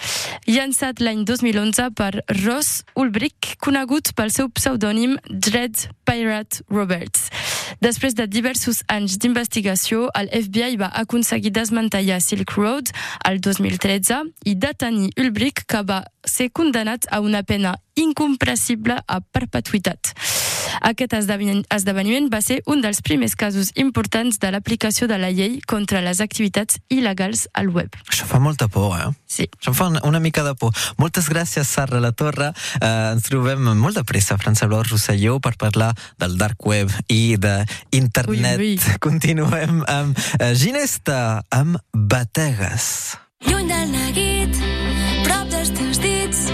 llançat 0.47 1.01
l'any 1.01 1.25
2011 1.29 1.91
per 1.97 2.13
Ross 2.45 2.85
Ulbricht, 2.95 3.57
conegut 3.63 4.15
pel 4.17 4.33
seu 4.35 4.53
pseudònim 4.55 5.17
Dread 5.31 5.89
Pirate 6.05 6.65
Roberts. 6.69 7.31
Després 7.79 8.17
de 8.19 8.27
diversos 8.27 8.83
anys 8.91 9.19
d'investigació, 9.23 10.09
el 10.19 10.31
FBI 10.35 10.81
va 10.81 10.91
aconseguir 11.03 11.53
desmantellar 11.55 12.21
Silk 12.21 12.57
Road 12.59 12.91
el 13.29 13.41
2013 13.41 14.23
i 14.51 14.57
detenir 14.59 15.13
Ulbricht, 15.21 15.65
que 15.71 15.85
va 15.87 16.03
ser 16.27 16.51
condemnat 16.51 17.07
a 17.11 17.21
una 17.23 17.43
pena 17.47 17.77
incompressible 17.95 18.99
a 19.07 19.21
perpetuïtat. 19.21 20.15
Aquest 20.81 21.15
esdeveniment, 21.17 21.65
esdeveniment 21.75 22.29
va 22.33 22.41
ser 22.45 22.61
un 22.71 22.81
dels 22.85 23.03
primers 23.05 23.37
casos 23.37 23.73
importants 23.77 24.41
de 24.41 24.51
l'aplicació 24.55 25.09
de 25.11 25.19
la 25.21 25.31
llei 25.31 25.61
contra 25.69 26.01
les 26.05 26.21
activitats 26.25 26.81
il·legals 26.89 27.47
al 27.55 27.71
web. 27.75 27.95
Això 28.09 28.29
fa 28.29 28.41
molta 28.41 28.69
por, 28.69 28.97
eh? 28.99 29.11
Sí. 29.31 29.47
Això 29.61 29.71
em 29.75 29.79
fa 29.79 29.89
una, 29.93 30.03
una 30.09 30.21
mica 30.21 30.45
de 30.47 30.55
por. 30.59 30.75
Moltes 30.99 31.29
gràcies, 31.31 31.69
Sara 31.69 32.01
La 32.03 32.13
Torre. 32.13 32.53
Eh, 32.81 32.91
ens 33.13 33.29
trobem 33.29 33.71
molt 33.79 34.01
de 34.01 34.05
pressa 34.09 34.35
a 34.35 34.43
França 34.43 34.69
Blau 34.71 34.83
Rosselló 34.87 35.39
per 35.41 35.55
parlar 35.61 35.93
del 36.19 36.37
dark 36.41 36.67
web 36.67 36.91
i 37.09 37.37
d'internet. 37.41 38.59
Ui, 38.59 38.75
ui. 38.75 38.79
Continuem 39.07 39.85
amb 39.89 40.19
eh, 40.41 40.55
Ginesta, 40.59 41.43
amb 41.51 41.79
Bategues. 41.93 43.17
Lluny 43.47 43.69
del 43.71 43.89
neguit, 43.95 44.59
prop 45.25 45.49
dels 45.53 45.73
teus 45.77 46.01
dits, 46.03 46.45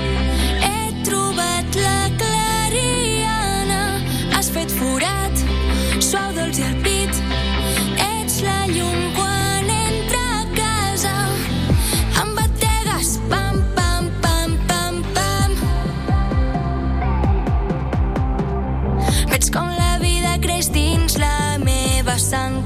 meva 22.17 22.19
sang. 22.19 22.65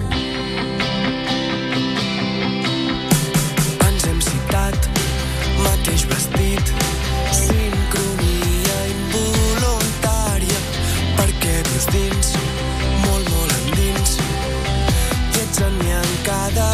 Ens 3.87 4.05
hem 4.07 4.21
citat, 4.21 4.89
mateix 5.65 6.05
vestit, 6.07 6.73
sincronia 7.35 8.79
involuntària, 8.95 10.61
perquè 11.19 11.57
vius 11.73 11.91
dins, 11.91 12.33
molt, 13.07 13.31
molt 13.35 13.59
endins, 13.59 14.19
i 15.35 15.43
ets 15.43 15.67
en 15.67 15.79
mi 15.83 15.99
en 15.99 16.11
cada 16.25 16.71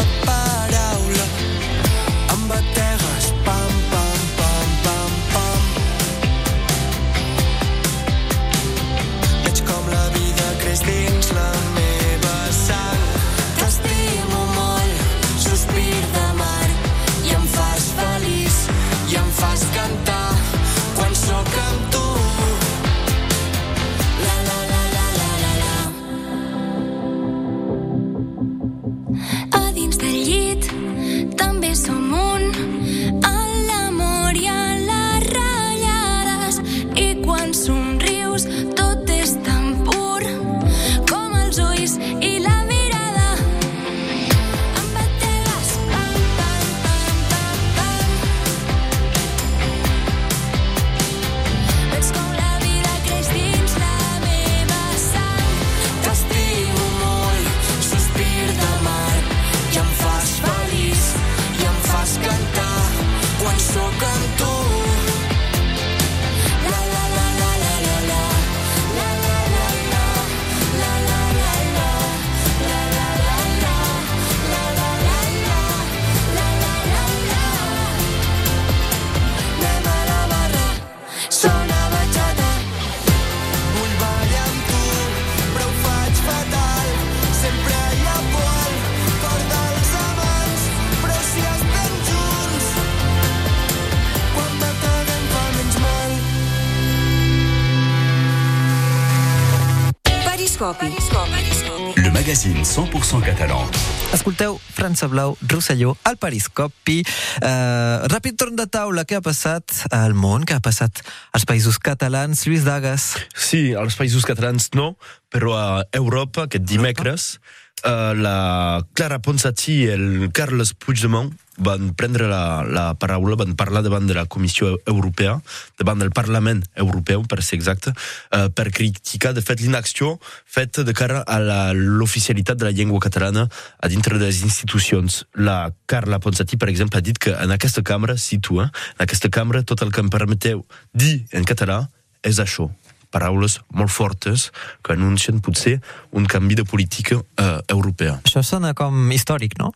Periscopi. 100.73 101.95
Le 101.95 102.11
magazine 102.11 102.63
100% 102.63 103.23
catalan. 103.23 103.69
Escolteu 104.11 104.59
França 104.73 105.07
Blau, 105.07 105.37
Rosselló, 105.47 105.95
al 106.03 106.17
Periscopi. 106.17 106.99
Uh, 107.39 108.03
ràpid 108.11 108.35
torn 108.35 108.57
de 108.59 108.65
taula. 108.67 109.05
Què 109.07 109.15
ha 109.15 109.23
passat 109.23 109.71
al 109.95 110.15
món? 110.17 110.43
Què 110.43 110.57
ha 110.57 110.63
passat 110.63 110.99
als 111.31 111.47
països 111.47 111.79
catalans? 111.79 112.43
Lluís 112.43 112.67
Dagas. 112.67 113.13
Sí, 113.31 113.71
als 113.79 113.95
països 113.95 114.27
catalans 114.27 114.69
no, 114.75 114.97
però 115.31 115.55
a 115.55 115.69
Europa, 115.95 116.49
aquest 116.49 116.67
dimecres, 116.67 117.37
eh, 117.83 118.13
la 118.15 118.85
Clara 118.93 119.19
Ponsatí 119.19 119.83
i 119.83 119.91
el 119.93 120.07
Carles 120.33 120.73
Puigdemont 120.73 121.33
van 121.57 121.93
prendre 121.97 122.27
la, 122.29 122.61
la 122.63 122.93
paraula, 123.01 123.35
van 123.35 123.55
parlar 123.57 123.81
davant 123.81 124.05
de 124.05 124.13
la 124.13 124.27
Comissió 124.29 124.75
Europea, 124.85 125.39
davant 125.79 125.97
del 125.99 126.11
Parlament 126.13 126.61
Europeu, 126.77 127.23
per 127.25 127.41
ser 127.41 127.57
exacte, 127.57 127.93
eh, 128.31 128.47
per 128.53 128.69
criticar, 128.69 129.33
de 129.33 129.41
fet, 129.41 129.61
l'inacció 129.61 130.15
feta 130.45 130.85
de 130.85 130.93
cara 130.93 131.23
a 131.25 131.39
l'oficialitat 131.73 132.61
de 132.61 132.69
la 132.69 132.75
llengua 132.77 133.01
catalana 133.01 133.47
a 133.81 133.89
dintre 133.89 134.19
de 134.19 134.29
les 134.29 134.43
institucions. 134.45 135.23
La 135.33 135.73
Carla 135.85 136.21
Ponsatí, 136.21 136.57
per 136.61 136.69
exemple, 136.69 137.01
ha 137.01 137.05
dit 137.05 137.17
que 137.17 137.33
en 137.33 137.51
aquesta 137.51 137.81
cambra, 137.81 138.17
si 138.17 138.37
tu, 138.37 138.61
eh, 138.61 138.69
en 138.69 139.07
aquesta 139.09 139.29
cambra, 139.33 139.65
tot 139.65 139.81
el 139.81 139.91
que 139.91 140.05
em 140.05 140.13
permeteu 140.13 140.65
dir 140.93 141.25
en 141.33 141.45
català 141.45 141.87
és 142.21 142.37
això 142.37 142.69
paraules 143.13 143.59
molt 143.73 143.93
fortes 143.93 144.49
que 144.83 144.95
anuncien 144.97 145.41
potser 145.43 145.77
un 146.11 146.27
canvi 146.29 146.59
de 146.59 146.65
política 146.67 147.19
eh, 147.19 147.57
europea. 147.67 148.19
Això 148.23 148.43
sona 148.45 148.73
com 148.77 149.11
històric, 149.11 149.57
no? 149.61 149.73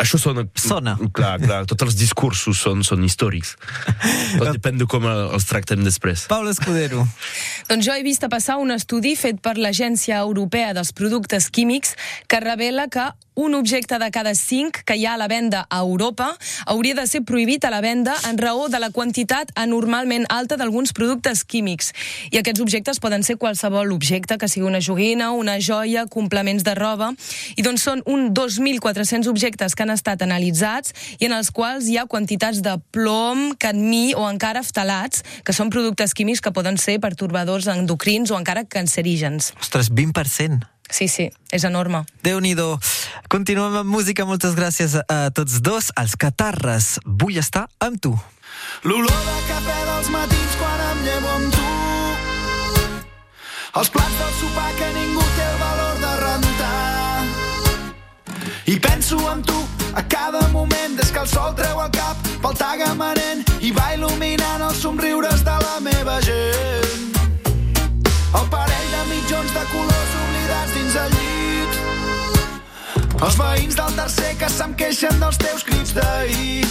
Això 0.00 0.18
sona... 0.18 0.44
Sona. 0.58 0.94
Clar, 1.14 1.36
clar, 1.42 1.60
tots 1.68 1.84
els 1.84 1.96
discursos 1.98 2.58
són, 2.64 2.80
són 2.86 3.04
històrics. 3.04 3.54
Tot 4.40 4.48
depèn 4.56 4.80
de 4.80 4.88
com 4.90 5.04
els 5.06 5.46
tractem 5.48 5.82
després. 5.84 6.24
Paula 6.32 6.54
Escudero. 6.54 7.04
Doncs 7.70 7.86
jo 7.86 7.94
he 7.94 8.04
vist 8.06 8.24
a 8.24 8.30
passar 8.32 8.58
un 8.62 8.72
estudi 8.74 9.14
fet 9.18 9.42
per 9.44 9.58
l'Agència 9.60 10.22
Europea 10.24 10.72
dels 10.76 10.94
Productes 10.96 11.50
Químics 11.52 11.94
que 12.26 12.40
revela 12.42 12.88
que 12.92 13.10
un 13.34 13.54
objecte 13.54 13.98
de 13.98 14.10
cada 14.10 14.34
cinc 14.34 14.82
que 14.84 14.96
hi 14.96 15.06
ha 15.06 15.14
a 15.14 15.20
la 15.20 15.28
venda 15.28 15.66
a 15.70 15.78
Europa 15.80 16.36
hauria 16.66 16.94
de 16.94 17.06
ser 17.06 17.22
prohibit 17.24 17.64
a 17.64 17.70
la 17.70 17.80
venda 17.80 18.14
en 18.28 18.38
raó 18.38 18.68
de 18.68 18.80
la 18.80 18.90
quantitat 18.90 19.52
anormalment 19.54 20.26
alta 20.28 20.56
d'alguns 20.56 20.92
productes 20.92 21.44
químics. 21.44 21.92
I 22.30 22.40
aquests 22.40 22.60
objectes 22.60 23.00
poden 23.00 23.24
ser 23.24 23.38
qualsevol 23.38 23.92
objecte, 23.92 24.38
que 24.38 24.48
sigui 24.48 24.66
una 24.66 24.80
joguina, 24.80 25.32
una 25.32 25.58
joia, 25.60 26.06
complements 26.06 26.64
de 26.64 26.74
roba... 26.78 27.12
I 27.56 27.62
doncs 27.62 27.84
són 27.84 28.00
un 28.08 28.30
2.400 28.34 29.28
objectes 29.28 29.74
que 29.76 29.84
han 29.84 29.92
estat 29.92 30.22
analitzats 30.24 30.94
i 31.20 31.28
en 31.28 31.34
els 31.36 31.50
quals 31.54 31.88
hi 31.90 31.98
ha 32.00 32.06
quantitats 32.10 32.62
de 32.64 32.76
plom, 32.94 33.52
cadmí 33.60 34.14
o 34.16 34.24
encara 34.28 34.64
ftalats, 34.66 35.22
que 35.44 35.54
són 35.56 35.70
productes 35.70 36.16
químics 36.16 36.40
que 36.42 36.54
poden 36.54 36.80
ser 36.80 36.98
pertorbadors 37.02 37.68
endocrins 37.70 38.32
o 38.32 38.38
encara 38.40 38.64
cancerígens. 38.64 39.52
Ostres, 39.60 39.92
20%. 39.92 40.72
Sí, 40.92 41.08
sí, 41.08 41.30
és 41.50 41.64
enorme. 41.64 42.04
déu 42.22 42.38
nhi 42.38 42.54
Continuem 43.28 43.76
amb 43.80 43.88
música. 43.88 44.26
Moltes 44.28 44.54
gràcies 44.54 44.94
a 45.08 45.30
tots 45.32 45.62
dos. 45.64 45.90
Els 45.96 46.16
catarres. 46.16 46.98
Vull 47.04 47.38
estar 47.38 47.66
amb 47.80 47.98
tu. 47.98 48.12
L'olor 48.84 49.08
de 49.08 49.38
cafè 49.48 49.78
dels 49.88 50.08
matins 50.12 50.56
quan 50.60 50.80
em 50.90 50.98
llevo 51.06 51.28
amb 51.28 51.52
tu. 51.54 51.68
Els 53.80 53.88
plats 53.88 54.18
del 54.20 54.32
sopar 54.40 54.72
que 54.76 54.88
ningú 54.92 55.24
té 55.36 55.46
el 55.48 55.58
valor 55.64 55.96
de 56.04 56.12
rentar. 56.20 57.24
I 58.66 58.78
penso 58.78 59.16
en 59.32 59.42
tu 59.42 59.58
a 59.94 60.02
cada 60.08 60.46
moment 60.48 60.96
des 60.96 61.10
que 61.10 61.20
el 61.20 61.28
sol 61.28 61.54
treu 61.56 61.80
el 61.80 61.90
cap 61.90 62.16
pel 62.42 62.54
tagamanent 62.56 63.40
i 63.60 63.72
va 63.72 63.94
il·luminant 63.96 64.68
els 64.68 64.76
somriures 64.76 65.40
de 65.44 65.56
la 65.64 65.80
meva 65.80 66.01
Els 73.22 73.36
veïns 73.38 73.76
del 73.78 73.92
tercer 73.94 74.32
que 74.40 74.48
se'm 74.50 74.72
queixen 74.74 75.20
dels 75.22 75.38
teus 75.38 75.62
crits 75.62 75.92
d'ahir. 75.94 76.66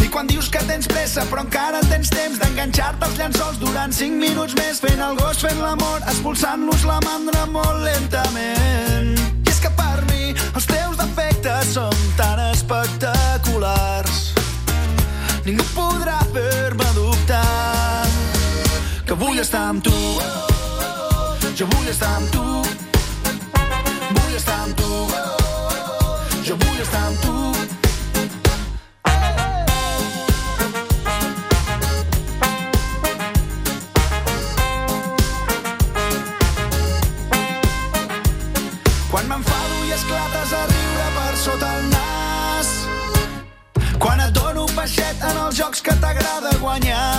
I 0.00 0.08
quan 0.08 0.26
dius 0.30 0.48
que 0.48 0.62
tens 0.64 0.88
pressa, 0.88 1.26
però 1.28 1.44
encara 1.44 1.82
tens 1.90 2.08
temps 2.08 2.40
d'enganxar-te 2.40 3.04
als 3.04 3.18
llençols 3.20 3.60
durant 3.60 3.92
5 3.92 4.16
minuts 4.16 4.56
més, 4.56 4.80
fent 4.80 5.02
el 5.04 5.18
gos, 5.20 5.42
fent 5.44 5.60
l'amor, 5.60 6.00
expulsant-los 6.08 6.86
la 6.88 7.00
mandra 7.04 7.44
molt 7.52 7.84
lentament. 7.84 9.12
I 9.44 9.52
és 9.52 9.60
que 9.60 9.72
per 9.76 10.00
mi 10.08 10.32
els 10.32 10.70
teus 10.72 10.96
defectes 11.02 11.74
són 11.76 12.00
tan 12.16 12.40
espectaculars 12.48 14.24
Ningú 15.44 15.64
podrà 15.76 16.22
fer-me 16.32 16.86
dubtar 16.96 18.06
que 19.04 19.12
vull 19.12 19.44
estar 19.44 19.66
amb 19.68 19.84
tu. 19.84 19.92
Jo 21.52 21.68
vull 21.68 21.92
estar 21.92 22.16
amb 22.16 22.32
tu. 22.32 22.63
Estar 24.44 24.60
amb 24.60 24.76
tu. 24.76 24.88
Jo 26.44 26.54
vull 26.60 26.80
estar 26.82 27.00
amb 27.08 27.18
tu. 27.22 27.32
Quan 39.08 39.32
m'enfado 39.32 39.80
i 39.88 39.96
esclates 39.96 40.52
a 40.60 40.62
riure 40.74 41.08
per 41.16 41.34
sota 41.46 41.72
el 41.78 41.88
nas. 41.96 42.68
Quan 43.96 44.20
et 44.28 44.36
dono 44.36 44.68
peixet 44.76 45.24
en 45.32 45.44
els 45.46 45.56
jocs 45.56 45.80
que 45.80 45.96
t'agrada 46.04 46.52
guanyar. 46.60 47.13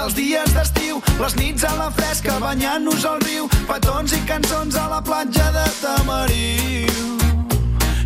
Dels 0.00 0.14
dies 0.16 0.52
d'estiu, 0.56 1.00
les 1.20 1.34
nits 1.36 1.64
a 1.68 1.70
la 1.76 1.90
fresca 1.92 2.38
banyant-nos 2.40 3.04
al 3.04 3.18
riu, 3.26 3.48
petons 3.68 4.14
i 4.16 4.20
cançons 4.24 4.76
a 4.80 4.86
la 4.88 5.00
platja 5.04 5.50
de 5.52 5.64
Tamariu. 5.80 7.18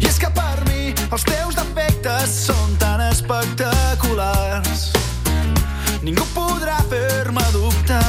I 0.02 0.08
és 0.08 0.18
que 0.18 0.30
per 0.34 0.64
mi 0.66 0.90
els 0.90 1.26
teus 1.28 1.54
defectes 1.54 2.34
són 2.48 2.74
tan 2.82 3.04
espectaculars. 3.06 4.88
Ningú 6.02 6.26
podrà 6.34 6.80
fer-me 6.90 7.44
dubtar 7.54 8.02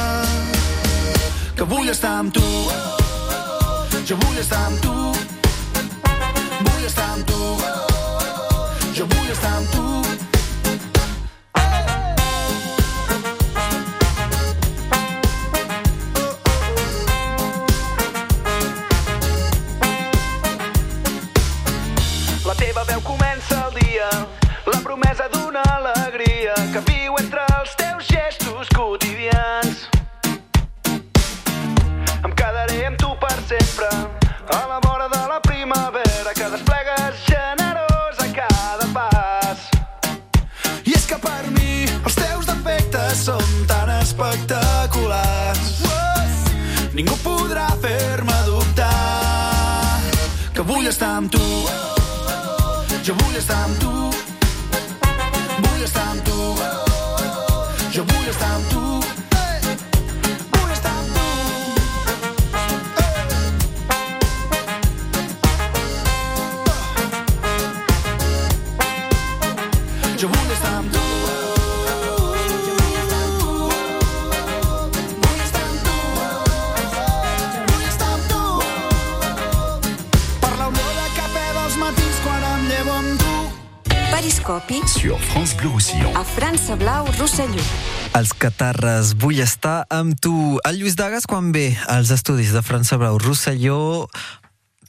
que 1.54 1.68
vull 1.70 1.92
estar 1.92 2.16
amb 2.24 2.34
tu. 2.34 2.46
Jo 4.06 4.18
vull 4.24 4.42
estar 4.42 4.64
amb 4.66 4.82
tu. 4.82 4.96
Vull 6.66 6.90
estar 6.90 7.06
amb 7.14 7.30
tu. 7.30 7.54
Jo 8.98 9.06
vull 9.14 9.30
estar 9.30 9.54
amb 9.60 9.70
tu. 9.70 10.05
Jo 53.06 53.14
vull 53.14 53.36
estar 53.38 53.56
Rosselló. 87.36 87.64
Els 88.16 88.30
catarres, 88.32 89.10
vull 89.20 89.42
estar 89.44 89.82
amb 89.92 90.14
tu. 90.16 90.56
El 90.64 90.78
Lluís 90.80 90.94
Dagas, 90.96 91.26
quan 91.28 91.50
ve 91.52 91.66
als 91.92 92.08
estudis 92.14 92.54
de 92.56 92.62
França 92.64 92.96
Brau 92.96 93.18
Rosselló, 93.20 94.06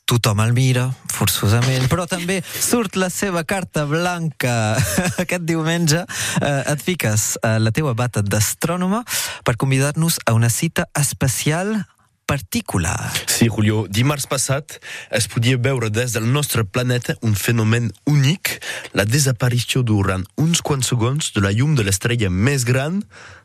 tothom 0.07 0.39
el 0.45 0.53
mira, 0.55 0.85
forçosament, 1.11 1.89
però 1.91 2.05
també 2.07 2.37
surt 2.47 2.95
la 2.95 3.09
seva 3.11 3.43
carta 3.43 3.83
blanca. 3.83 4.77
Aquest 5.25 5.43
diumenge 5.43 6.05
eh, 6.07 6.71
et 6.71 6.87
fiques 6.87 7.33
eh, 7.41 7.57
la 7.59 7.75
teua 7.75 7.91
bata 7.99 8.23
d'astrònoma 8.23 9.03
per 9.43 9.57
convidar-nos 9.59 10.21
a 10.23 10.31
una 10.39 10.47
cita 10.47 10.87
especial 10.95 11.81
particular. 12.27 13.11
Sí, 13.25 13.47
Julio, 13.47 13.85
dimarts 13.89 14.27
passat 14.27 14.77
es 15.15 15.29
podia 15.31 15.57
veure 15.57 15.89
des 15.89 16.13
del 16.13 16.27
nostre 16.29 16.65
planeta 16.67 17.15
un 17.23 17.33
fenomen 17.39 17.89
únic, 18.05 18.59
la 18.93 19.07
desaparició 19.07 19.81
durant 19.81 20.27
uns 20.35 20.61
quants 20.61 20.91
segons 20.91 21.31
de 21.33 21.41
la 21.41 21.53
llum 21.55 21.73
de 21.79 21.87
l'estrella 21.87 22.29
més 22.29 22.67
gran 22.67 22.99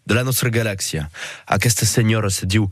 de 0.05 0.18
la 0.18 0.27
nostra 0.27 0.51
galàxia. 0.51 1.07
Aquesta 1.47 1.87
senyora 1.87 2.29
se 2.35 2.51
diu 2.51 2.68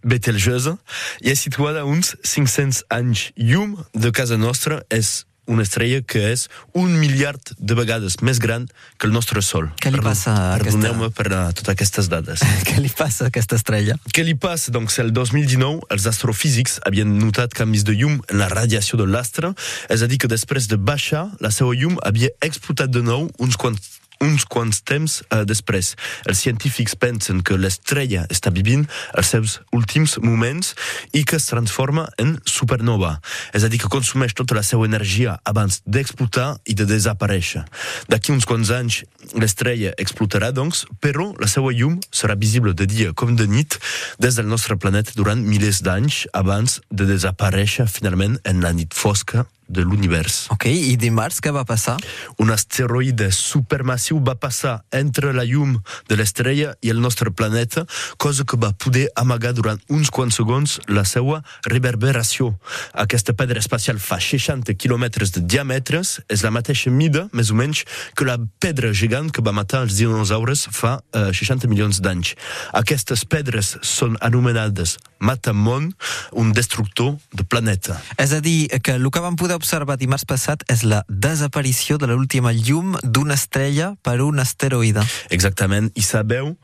Betelgeuse 0.00 0.78
i 1.20 1.28
és 1.34 1.44
situada 1.44 1.84
a 1.84 1.88
uns 1.88 2.14
500 2.24 2.86
anys 2.96 3.28
llum 3.36 3.76
de 3.92 4.10
casa 4.16 4.40
nostra, 4.40 4.80
és 4.88 5.26
una 5.50 5.64
estrella 5.66 6.00
que 6.06 6.22
és 6.30 6.46
un 6.78 6.94
miliard 7.00 7.52
de 7.58 7.74
vegades 7.78 8.20
més 8.22 8.38
gran 8.42 8.68
que 8.98 9.08
el 9.08 9.12
nostre 9.14 9.42
Sol. 9.42 9.68
Què 9.82 9.90
li 9.92 10.00
passa 10.04 10.32
a 10.32 10.46
aquesta- 10.54 10.78
Perdoneu-me 10.78 11.10
per 11.16 11.26
uh, 11.32 11.40
totes 11.56 11.72
aquestes 11.74 12.08
dades. 12.12 12.42
Què 12.68 12.78
li 12.80 12.90
passa 12.92 13.26
a 13.26 13.32
aquesta 13.32 13.58
estrella? 13.58 13.96
Què 14.14 14.24
li 14.26 14.36
passa? 14.38 14.72
Doncs 14.74 14.98
el 15.02 15.12
2019, 15.16 15.82
els 15.90 16.06
astrofísics 16.10 16.78
havien 16.86 17.12
notat 17.20 17.54
canvis 17.56 17.84
de 17.88 17.96
llum 17.98 18.20
en 18.30 18.38
la 18.40 18.48
radiació 18.52 19.00
de 19.00 19.08
l'astre, 19.10 19.52
és 19.90 20.02
a 20.02 20.08
dir, 20.10 20.20
que 20.22 20.30
després 20.30 20.68
de 20.70 20.78
baixar, 20.78 21.26
la 21.40 21.50
seva 21.54 21.74
llum 21.74 21.98
havia 22.06 22.30
explotat 22.46 22.92
de 22.94 23.02
nou 23.02 23.28
uns 23.38 23.56
quants 23.60 23.99
uns 24.20 24.44
quants 24.44 24.82
temps 24.86 25.20
uh, 25.30 25.42
després. 25.48 25.94
Els 26.28 26.42
científics 26.44 26.96
pensen 27.00 27.42
que 27.46 27.58
l'estrella 27.58 28.26
està 28.32 28.52
vivint 28.54 28.86
els 29.16 29.32
seus 29.32 29.58
últims 29.76 30.18
moments 30.22 30.74
i 31.16 31.24
que 31.24 31.38
es 31.40 31.48
transforma 31.50 32.06
en 32.20 32.36
supernova. 32.44 33.16
És 33.56 33.64
a 33.64 33.70
dir, 33.72 33.80
que 33.80 33.92
consumeix 33.92 34.34
tota 34.36 34.56
la 34.58 34.64
seva 34.66 34.86
energia 34.88 35.38
abans 35.44 35.80
d'explotar 35.86 36.52
i 36.68 36.76
de 36.76 36.86
desaparèixer. 36.88 37.64
D'aquí 38.12 38.32
uns 38.34 38.48
quants 38.48 38.72
anys 38.74 39.02
l'estrella 39.34 39.94
explotarà, 40.00 40.50
doncs, 40.54 40.84
però 41.00 41.30
la 41.40 41.48
seva 41.50 41.72
llum 41.74 41.98
serà 42.12 42.36
visible 42.38 42.74
de 42.76 42.86
dia 42.90 43.14
com 43.14 43.36
de 43.36 43.46
nit 43.50 43.78
des 44.20 44.36
del 44.36 44.48
nostre 44.50 44.76
planeta 44.76 45.16
durant 45.16 45.40
milers 45.44 45.82
d'anys 45.86 46.26
abans 46.36 46.80
de 46.90 47.08
desaparèixer 47.08 47.88
finalment 47.90 48.38
en 48.44 48.62
la 48.64 48.74
nit 48.76 48.94
fosca 48.96 49.46
de 49.70 49.84
l'univers. 49.86 50.46
Ok, 50.52 50.66
i 50.66 50.96
dimarts 51.00 51.40
què 51.40 51.52
va 51.54 51.64
passar? 51.64 51.96
Un 52.42 52.50
asteroide 52.50 53.30
supermassiu 53.34 54.18
va 54.26 54.34
passar 54.40 54.80
entre 54.94 55.32
la 55.36 55.46
llum 55.46 55.76
de 56.10 56.18
l'estrella 56.18 56.74
i 56.82 56.90
el 56.90 57.00
nostre 57.00 57.30
planeta, 57.30 57.86
cosa 58.18 58.44
que 58.44 58.58
va 58.60 58.72
poder 58.74 59.06
amagar 59.20 59.54
durant 59.54 59.80
uns 59.88 60.10
quants 60.10 60.40
segons 60.40 60.78
la 60.90 61.04
seva 61.08 61.40
reverberació. 61.68 62.52
Aquesta 62.92 63.34
pedra 63.38 63.62
espacial 63.62 64.00
fa 64.02 64.20
60 64.20 64.74
quilòmetres 64.74 65.34
de 65.36 65.44
diàmetres, 65.46 66.18
és 66.28 66.44
la 66.46 66.52
mateixa 66.54 66.90
mida, 66.90 67.28
més 67.32 67.52
o 67.54 67.58
menys, 67.58 67.84
que 68.16 68.26
la 68.26 68.38
pedra 68.62 68.92
gegant 68.96 69.30
que 69.30 69.44
va 69.44 69.54
matar 69.56 69.84
els 69.86 70.00
dinosaures 70.00 70.66
fa 70.74 70.98
eh, 71.14 71.30
60 71.36 71.70
milions 71.70 72.02
d'anys. 72.02 72.34
Aquestes 72.82 73.24
pedres 73.28 73.76
són 73.86 74.18
anomenades 74.20 74.98
Matamon, 75.20 75.92
un 76.32 76.52
destructor 76.56 77.14
de 77.32 77.44
planeta. 77.44 78.00
És 78.16 78.32
a 78.32 78.40
dir, 78.40 78.68
que 78.82 78.96
el 78.98 79.06
que 79.12 79.22
vam 79.22 79.36
poder 79.36 79.58
observar 79.60 79.98
dimarts 80.00 80.26
passat 80.26 80.64
és 80.72 80.82
la 80.82 81.04
desaparició 81.08 82.00
de 82.00 82.10
l'última 82.10 82.52
llum 82.56 82.96
d'una 83.04 83.36
estrella 83.38 83.94
per 84.02 84.20
un 84.24 84.40
asteroide. 84.42 85.04
Exactament, 85.30 85.92
i 85.94 86.02
sabeu 86.02 86.56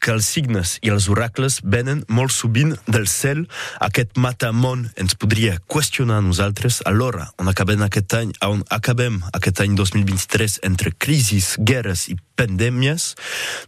que 0.00 0.12
els 0.14 0.28
signes 0.28 0.76
i 0.82 0.92
els 0.94 1.08
oracles 1.12 1.60
venen 1.62 2.04
molt 2.08 2.34
sovint 2.34 2.74
del 2.86 3.08
cel. 3.10 3.46
Aquest 3.80 4.16
matamon 4.20 4.86
ens 4.96 5.16
podria 5.18 5.58
qüestionar 5.66 6.20
a 6.20 6.26
nosaltres 6.26 6.82
alhora 6.86 7.30
on 7.38 7.48
acabem 7.48 7.82
aquest 7.86 8.14
any, 8.14 8.32
on 8.44 8.62
acabem 8.70 9.20
aquest 9.36 9.60
any 9.64 9.76
2023 9.78 10.60
entre 10.66 10.92
crisis, 10.98 11.54
guerres 11.58 12.08
i 12.12 12.16
pandèmies, 12.36 13.14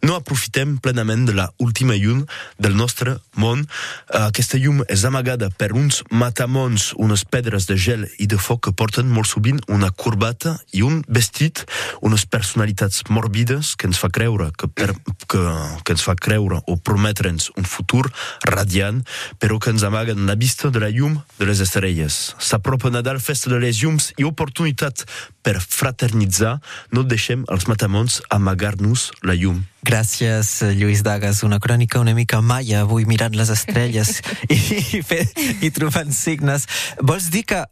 no 0.04 0.14
aprofitem 0.18 0.76
plenament 0.84 1.24
de 1.28 1.34
la 1.36 1.48
última 1.58 1.96
llum 1.96 2.24
del 2.60 2.76
nostre 2.76 3.16
món. 3.40 3.64
Uh, 4.12 4.28
aquesta 4.28 4.60
llum 4.60 4.82
és 4.92 5.04
amagada 5.08 5.48
per 5.48 5.72
uns 5.72 6.02
matamons, 6.12 6.92
unes 7.00 7.24
pedres 7.24 7.66
de 7.70 7.78
gel 7.80 8.04
i 8.20 8.28
de 8.28 8.38
foc 8.38 8.66
que 8.66 8.74
porten 8.76 9.08
molt 9.08 9.30
sovint 9.30 9.60
una 9.72 9.90
corbata 9.90 10.58
i 10.76 10.84
un 10.84 11.00
vestit, 11.08 11.64
unes 12.04 12.26
personalitats 12.28 13.06
morbides 13.08 13.74
que 13.78 13.88
ens 13.88 14.00
fa 14.00 14.12
creure 14.12 14.50
que, 14.58 14.68
per, 14.68 14.92
que, 15.26 15.42
que 15.84 15.96
ens 15.96 16.04
fa 16.04 16.17
creure 16.22 16.60
o 16.66 16.76
prometre'ns 16.76 17.50
un 17.56 17.66
futur 17.68 18.04
radiant, 18.44 19.00
però 19.38 19.58
que 19.58 19.72
ens 19.74 19.84
amaguen 19.86 20.26
la 20.26 20.36
vista 20.38 20.70
de 20.70 20.82
la 20.82 20.90
llum 20.90 21.18
de 21.38 21.48
les 21.48 21.62
estrelles. 21.64 22.34
S'apropa 22.38 22.90
Nadal, 22.90 23.20
festa 23.20 23.50
de 23.50 23.60
les 23.62 23.80
llums 23.82 24.12
i 24.16 24.26
oportunitat 24.28 25.04
per 25.42 25.58
fraternitzar, 25.62 26.58
no 26.92 27.04
deixem 27.06 27.44
els 27.48 27.68
matamons 27.70 28.20
amagar-nos 28.34 29.10
la 29.22 29.38
llum. 29.38 29.64
Gràcies, 29.88 30.50
Lluís 30.76 31.04
Dagas. 31.06 31.42
Una 31.46 31.60
crònica 31.62 32.02
una 32.02 32.14
mica 32.14 32.42
maia, 32.42 32.82
avui 32.82 33.06
mirant 33.08 33.36
les 33.38 33.50
estrelles 33.54 34.18
i, 34.52 35.02
fe, 35.06 35.22
i 35.62 35.70
trobant 35.72 36.12
signes. 36.12 36.66
Vols 37.00 37.30
dir 37.32 37.46
que 37.48 37.64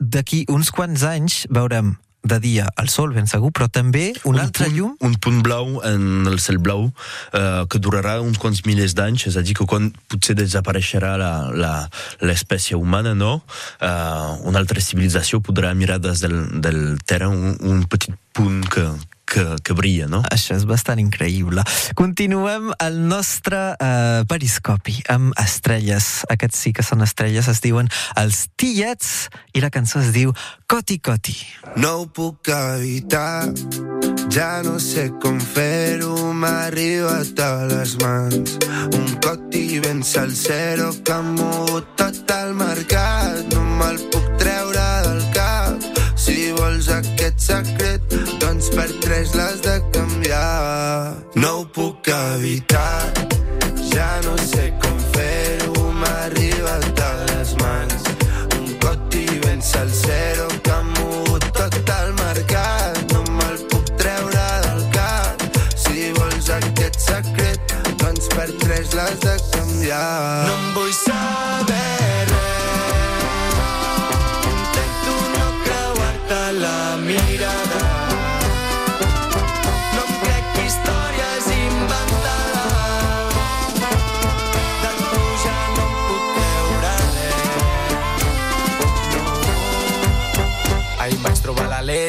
d'aquí 0.00 0.44
uns 0.52 0.74
quants 0.74 1.06
anys 1.06 1.44
veurem 1.48 1.94
de 2.24 2.38
dia 2.40 2.66
el 2.80 2.88
sol, 2.88 3.12
ben 3.12 3.26
segur, 3.28 3.50
però 3.52 3.68
també 3.68 4.12
un, 4.24 4.34
un 4.34 4.40
altre 4.40 4.64
punt, 4.66 4.76
llum? 4.76 4.94
Un 5.04 5.14
punt 5.20 5.42
blau 5.44 5.80
en 5.84 6.26
el 6.30 6.38
cel 6.40 6.58
blau 6.58 6.86
eh, 7.36 7.64
que 7.68 7.78
durarà 7.78 8.16
uns 8.24 8.38
quants 8.40 8.62
milers 8.64 8.94
d'anys, 8.96 9.26
és 9.28 9.36
a 9.36 9.42
dir, 9.44 9.54
que 9.58 9.66
quan 9.68 9.90
potser 10.08 10.34
desapareixerà 10.38 11.14
la- 11.20 11.50
la- 11.52 11.88
l'espècie 12.24 12.76
humana, 12.76 13.12
no? 13.14 13.42
Eh, 13.80 14.46
una 14.48 14.58
altra 14.58 14.80
civilització 14.80 15.40
podrà 15.44 15.74
mirar 15.76 16.00
des 16.00 16.20
del, 16.24 16.38
del 16.64 16.98
terra 17.04 17.28
un, 17.28 17.58
un 17.60 17.84
petit 17.84 18.14
punt 18.32 18.64
que, 18.72 18.88
que, 19.26 19.44
que 19.64 19.76
brilla, 19.76 20.08
no? 20.10 20.22
Això 20.32 20.56
és 20.56 20.66
bastant 20.68 21.00
increïble. 21.02 21.64
Continuem 21.98 22.72
el 22.84 23.00
nostre 23.08 23.60
uh, 23.74 24.22
periscopi 24.30 24.98
amb 25.12 25.34
estrelles. 25.40 26.24
Aquests 26.32 26.64
sí 26.66 26.74
que 26.76 26.84
són 26.86 27.04
estrelles, 27.06 27.48
es 27.50 27.62
diuen 27.64 27.90
els 28.20 28.46
Tillets 28.56 29.28
i 29.54 29.62
la 29.64 29.72
cançó 29.74 30.02
es 30.02 30.12
diu 30.14 30.34
Coti 30.70 30.98
Coti. 30.98 31.36
No 31.80 31.94
ho 32.02 32.06
puc 32.06 32.48
evitar, 32.54 33.50
ja 34.32 34.62
no 34.64 34.78
sé 34.82 35.10
com 35.22 35.38
fer-ho, 35.40 36.32
m'ha 36.32 36.54
arribat 36.68 37.40
a 37.44 37.52
les 37.70 37.96
mans. 38.02 38.58
Un 38.94 39.14
coti 39.24 39.80
ben 39.80 40.02
salsero 40.02 40.92
que 41.04 41.12
ha 41.12 41.22
mogut 41.22 41.94
tot 41.96 42.34
el 42.38 42.54
mercat, 42.58 43.44
no 43.54 43.64
me'l 43.78 44.00
puc 44.12 44.34
treure 44.40 44.88
del 45.08 45.23
aquest 47.24 47.40
secret, 47.40 48.14
doncs 48.36 48.66
per 48.74 48.84
tres 49.00 49.30
l'has 49.32 49.62
de 49.64 49.78
canviar. 49.94 51.14
No 51.40 51.52
ho 51.60 51.64
puc 51.64 52.10
evitar, 52.12 53.00
ja 53.88 54.08
no 54.26 54.34
sé 54.36 54.66
com 54.82 54.98
fer-ho, 55.14 55.86
m'ha 56.02 56.12
arribat 56.26 57.00
a 57.00 57.08
les 57.30 57.54
mans. 57.62 58.04
Un 58.58 58.68
coti 58.82 59.24
ben 59.46 59.64
salsero 59.64 60.50
que 60.60 60.74
ha 60.74 60.82
mogut 60.90 61.48
tot 61.56 61.94
el 61.96 62.12
mercat. 62.20 63.00
No 63.14 63.24
me'l 63.38 63.64
puc 63.72 63.88
treure 63.96 64.46
del 64.68 64.84
cap. 64.98 65.48
Si 65.86 66.12
vols 66.20 66.52
aquest 66.60 67.00
secret, 67.08 67.76
doncs 68.04 68.28
per 68.36 68.50
tres 68.66 68.92
l'has 68.92 69.16
de 69.24 69.38
canviar. 69.56 70.44
No 70.50 70.73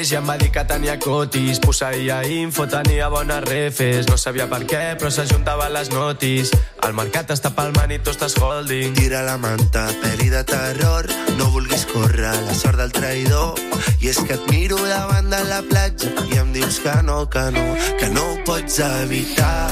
l'Aleix 0.06 0.12
i 0.14 0.18
em 0.20 0.28
va 0.30 0.36
dir 0.38 0.52
que 0.54 0.64
tenia 0.70 0.96
cotis. 1.02 1.60
Posseïa 1.60 2.20
info, 2.30 2.68
tenia 2.70 3.08
bones 3.10 3.42
refes. 3.48 4.06
No 4.08 4.18
sabia 4.18 4.46
per 4.48 4.62
què, 4.70 4.96
però 5.00 5.10
s'ajuntaven 5.10 5.74
les 5.74 5.90
notis. 5.90 6.52
El 6.86 6.94
mercat 6.94 7.32
està 7.34 7.50
palmant 7.50 7.90
i 7.90 7.98
tu 7.98 8.12
estàs 8.14 8.36
holding. 8.38 8.94
Tira 8.94 9.24
la 9.26 9.38
manta, 9.38 9.88
pel·li 10.04 10.30
de 10.30 10.44
terror, 10.46 11.10
no 11.40 11.50
vulguis 11.50 11.88
córrer 11.90 12.36
la 12.46 12.54
sort 12.54 12.78
del 12.78 12.94
traïdor. 12.94 13.58
I 14.02 14.12
és 14.14 14.22
que 14.22 14.38
et 14.38 14.46
miro 14.52 14.78
davant 14.86 15.30
de 15.32 15.42
la 15.50 15.64
platja 15.66 16.14
i 16.30 16.38
em 16.38 16.54
dius 16.54 16.80
que 16.84 16.96
no, 17.02 17.24
que 17.26 17.50
no, 17.56 17.66
que 17.98 18.10
no 18.14 18.30
ho 18.30 18.38
pots 18.46 18.78
evitar. 18.86 19.72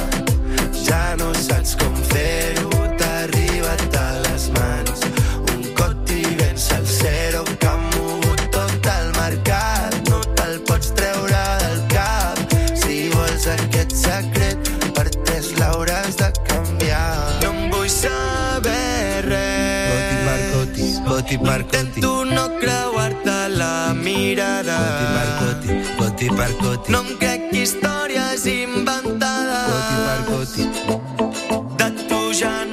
Ja 0.83 1.13
no 1.19 1.29
saps 1.37 1.77
com 1.77 1.93
fer-ho, 2.09 2.72
coti, 21.37 21.37
coti 21.37 21.37
per 21.37 21.65
coti. 21.67 22.01
Intento 22.01 22.23
no 22.23 22.49
creuar-te 22.59 23.49
la 23.49 23.93
mirada. 23.93 24.77
Coti 24.77 25.05
per 25.15 25.29
coti, 25.39 25.67
coti 25.97 26.27
per 26.35 26.55
coti. 26.57 26.91
No 26.91 26.99
em 26.99 27.17
crec 27.17 27.41
històries 27.53 28.45
inventades. 28.45 29.67
Coti 29.69 29.95
per 30.07 30.21
coti. 30.29 30.63
De 31.77 31.87
tu 32.07 32.21
ja 32.33 32.65
no 32.65 32.72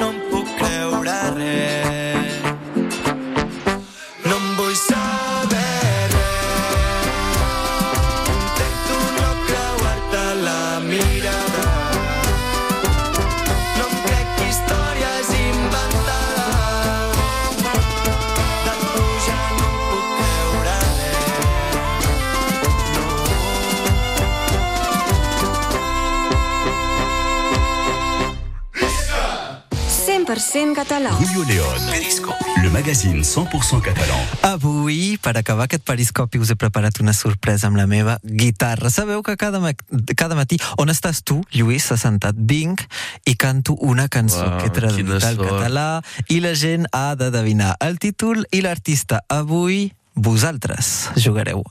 100% 30.51 30.75
català. 30.75 31.11
Julio 31.11 31.45
León. 31.45 31.79
Periscope. 31.91 32.45
Le 32.61 32.71
magazine 32.71 33.23
100% 33.23 33.81
catalan. 33.81 34.19
Avui, 34.41 35.17
per 35.23 35.37
acabar 35.37 35.69
aquest 35.69 35.85
periscopi, 35.87 36.41
us 36.43 36.51
he 36.51 36.57
preparat 36.59 36.99
una 36.99 37.13
sorpresa 37.15 37.69
amb 37.69 37.79
la 37.79 37.87
meva 37.87 38.17
guitarra. 38.25 38.91
Sabeu 38.91 39.23
que 39.23 39.37
cada, 39.39 39.61
ma 39.63 39.71
cada 40.19 40.35
matí, 40.35 40.59
on 40.83 40.91
estàs 40.91 41.23
tu, 41.23 41.39
Lluís, 41.55 41.87
s'ha 41.87 42.01
sentat, 42.01 42.35
vinc 42.35 42.83
i 43.31 43.37
canto 43.39 43.79
una 43.79 44.09
cançó 44.11 44.43
Uau, 44.43 44.59
que 44.59 44.67
he 44.67 44.75
traduït 44.75 45.23
al 45.23 45.39
català 45.39 45.89
i 46.27 46.43
la 46.43 46.57
gent 46.59 46.91
ha 46.91 47.15
d'endevinar 47.15 47.77
el 47.87 48.03
títol 48.03 48.43
i 48.51 48.67
l'artista. 48.67 49.23
Avui, 49.31 49.93
vosaltres 50.19 51.13
jugareu 51.15 51.63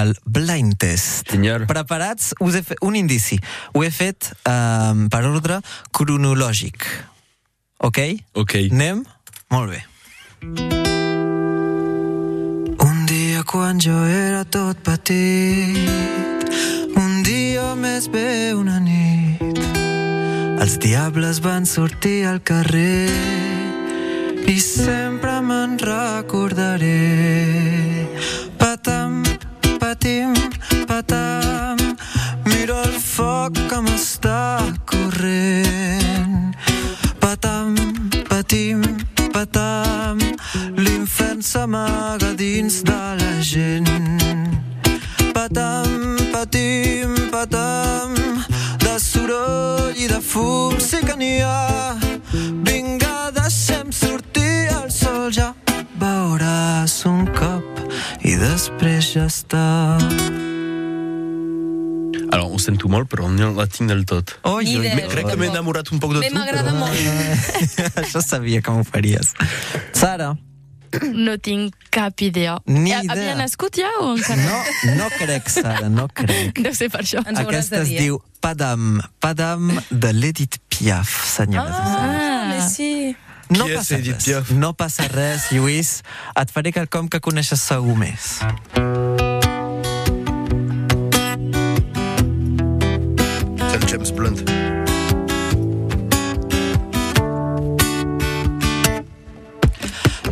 el 0.00 0.16
blind 0.24 0.78
test. 0.80 1.28
Senyor. 1.28 1.68
Preparats? 1.68 2.32
Us 2.40 2.56
he 2.56 2.64
fet 2.64 2.80
un 2.80 2.96
indici. 2.96 3.36
Ho 3.76 3.84
he 3.84 3.92
fet 3.92 4.32
um, 4.48 5.10
per 5.12 5.26
ordre 5.28 5.60
cronològic. 5.92 7.12
Ok? 7.78 7.98
Ok. 8.32 8.54
Anem? 8.70 9.04
Molt 9.48 9.70
bé. 9.70 9.84
Un 12.78 13.06
dia 13.06 13.42
quan 13.42 13.80
jo 13.80 13.96
era 14.04 14.44
tot 14.44 14.76
petit, 14.84 16.48
un 16.96 17.22
dia 17.22 17.74
més 17.74 18.08
bé 18.12 18.52
una 18.54 18.78
nit, 18.80 19.58
els 20.60 20.78
diables 20.78 21.40
van 21.44 21.66
sortir 21.66 22.26
al 22.28 22.42
carrer 22.42 23.08
i 24.46 24.58
sempre 24.60 25.40
me'n 25.40 25.78
recordaré. 25.80 27.00
Patam, 28.60 29.22
patim, 29.80 30.34
patam, 30.86 31.76
mira 32.44 32.82
el 32.84 32.96
foc 33.00 33.58
que 33.70 33.80
m'està 33.88 34.60
corrent. 34.84 36.03
Patam, 37.44 37.74
patim, 38.26 38.80
patam, 39.30 40.18
l'infern 40.78 41.42
s'amaga 41.42 42.32
dins 42.32 42.82
de 42.82 43.02
la 43.20 43.40
gent. 43.42 43.84
Patam, 45.34 46.16
patim, 46.32 47.12
patam, 47.30 48.14
de 48.80 48.96
soroll 48.98 49.92
i 49.92 50.08
de 50.08 50.22
fum 50.22 50.80
sí 50.80 51.04
que 51.04 51.18
n'hi 51.20 51.42
ha. 51.44 52.00
Vinga, 52.64 53.28
deixem 53.36 53.92
sortir 53.92 54.72
el 54.80 54.88
sol, 54.88 55.28
ja 55.28 55.52
veuràs 56.00 56.96
un 57.12 57.28
cop 57.36 57.84
i 58.24 58.38
després 58.40 59.12
ja 59.18 59.28
està. 59.28 60.53
Alors, 62.34 62.50
ho 62.50 62.58
sento 62.58 62.88
molt, 62.90 63.06
però 63.10 63.28
no 63.30 63.52
la 63.54 63.68
tinc 63.70 63.92
del 63.92 64.02
tot. 64.10 64.32
Oi, 64.50 64.72
idea. 64.74 64.96
oi. 64.96 65.10
Crec 65.12 65.28
que 65.30 65.36
m'he 65.38 65.52
enamorat 65.52 65.92
un 65.94 66.00
poc 66.02 66.16
de 66.16 66.24
tu, 66.24 66.34
m'agrada 66.34 66.72
però... 66.72 66.80
molt. 66.82 68.00
Això 68.02 68.24
sabia 68.24 68.62
que 68.64 68.74
m'ho 68.74 68.82
faries. 68.88 69.36
Sara, 69.94 70.34
No 71.02 71.36
tinc 71.42 71.74
cap 71.90 72.20
idea. 72.22 72.58
Ni 72.66 72.92
idea. 72.92 73.02
Havia 73.10 73.34
nascut 73.38 73.78
ja 73.78 73.90
o 74.00 74.12
encara? 74.14 74.42
no, 74.42 74.94
no 74.98 75.08
crec, 75.16 75.50
Sara, 75.50 75.88
no 75.90 76.06
crec. 76.06 76.58
Deu 76.64 76.74
ser 76.76 76.90
per 76.92 77.02
això. 77.02 77.24
Ens 77.26 77.40
ho 77.40 77.46
Aquesta 77.48 77.82
es 77.82 77.90
diu 77.90 78.20
Padam, 78.44 79.00
Padam 79.22 79.72
de 79.90 80.14
l'Edith 80.14 80.60
Piaf, 80.70 81.10
senyores 81.34 81.74
i 81.74 81.84
senyors. 81.90 82.24
Ah, 82.24 82.48
mais 82.52 82.72
sí. 82.76 82.92
No 83.50 83.66
Qui 83.68 83.76
passa 83.76 83.98
res, 84.00 84.54
no 84.56 84.72
passa 84.78 85.10
res, 85.10 85.50
Lluís. 85.52 85.98
Et 86.40 86.54
faré 86.54 86.72
quelcom 86.72 87.10
que 87.12 87.20
coneixes 87.20 87.60
segur 87.60 87.98
més. 87.98 88.38
C'est 88.40 88.93
James 93.94 94.10
Blunt. 94.10 94.42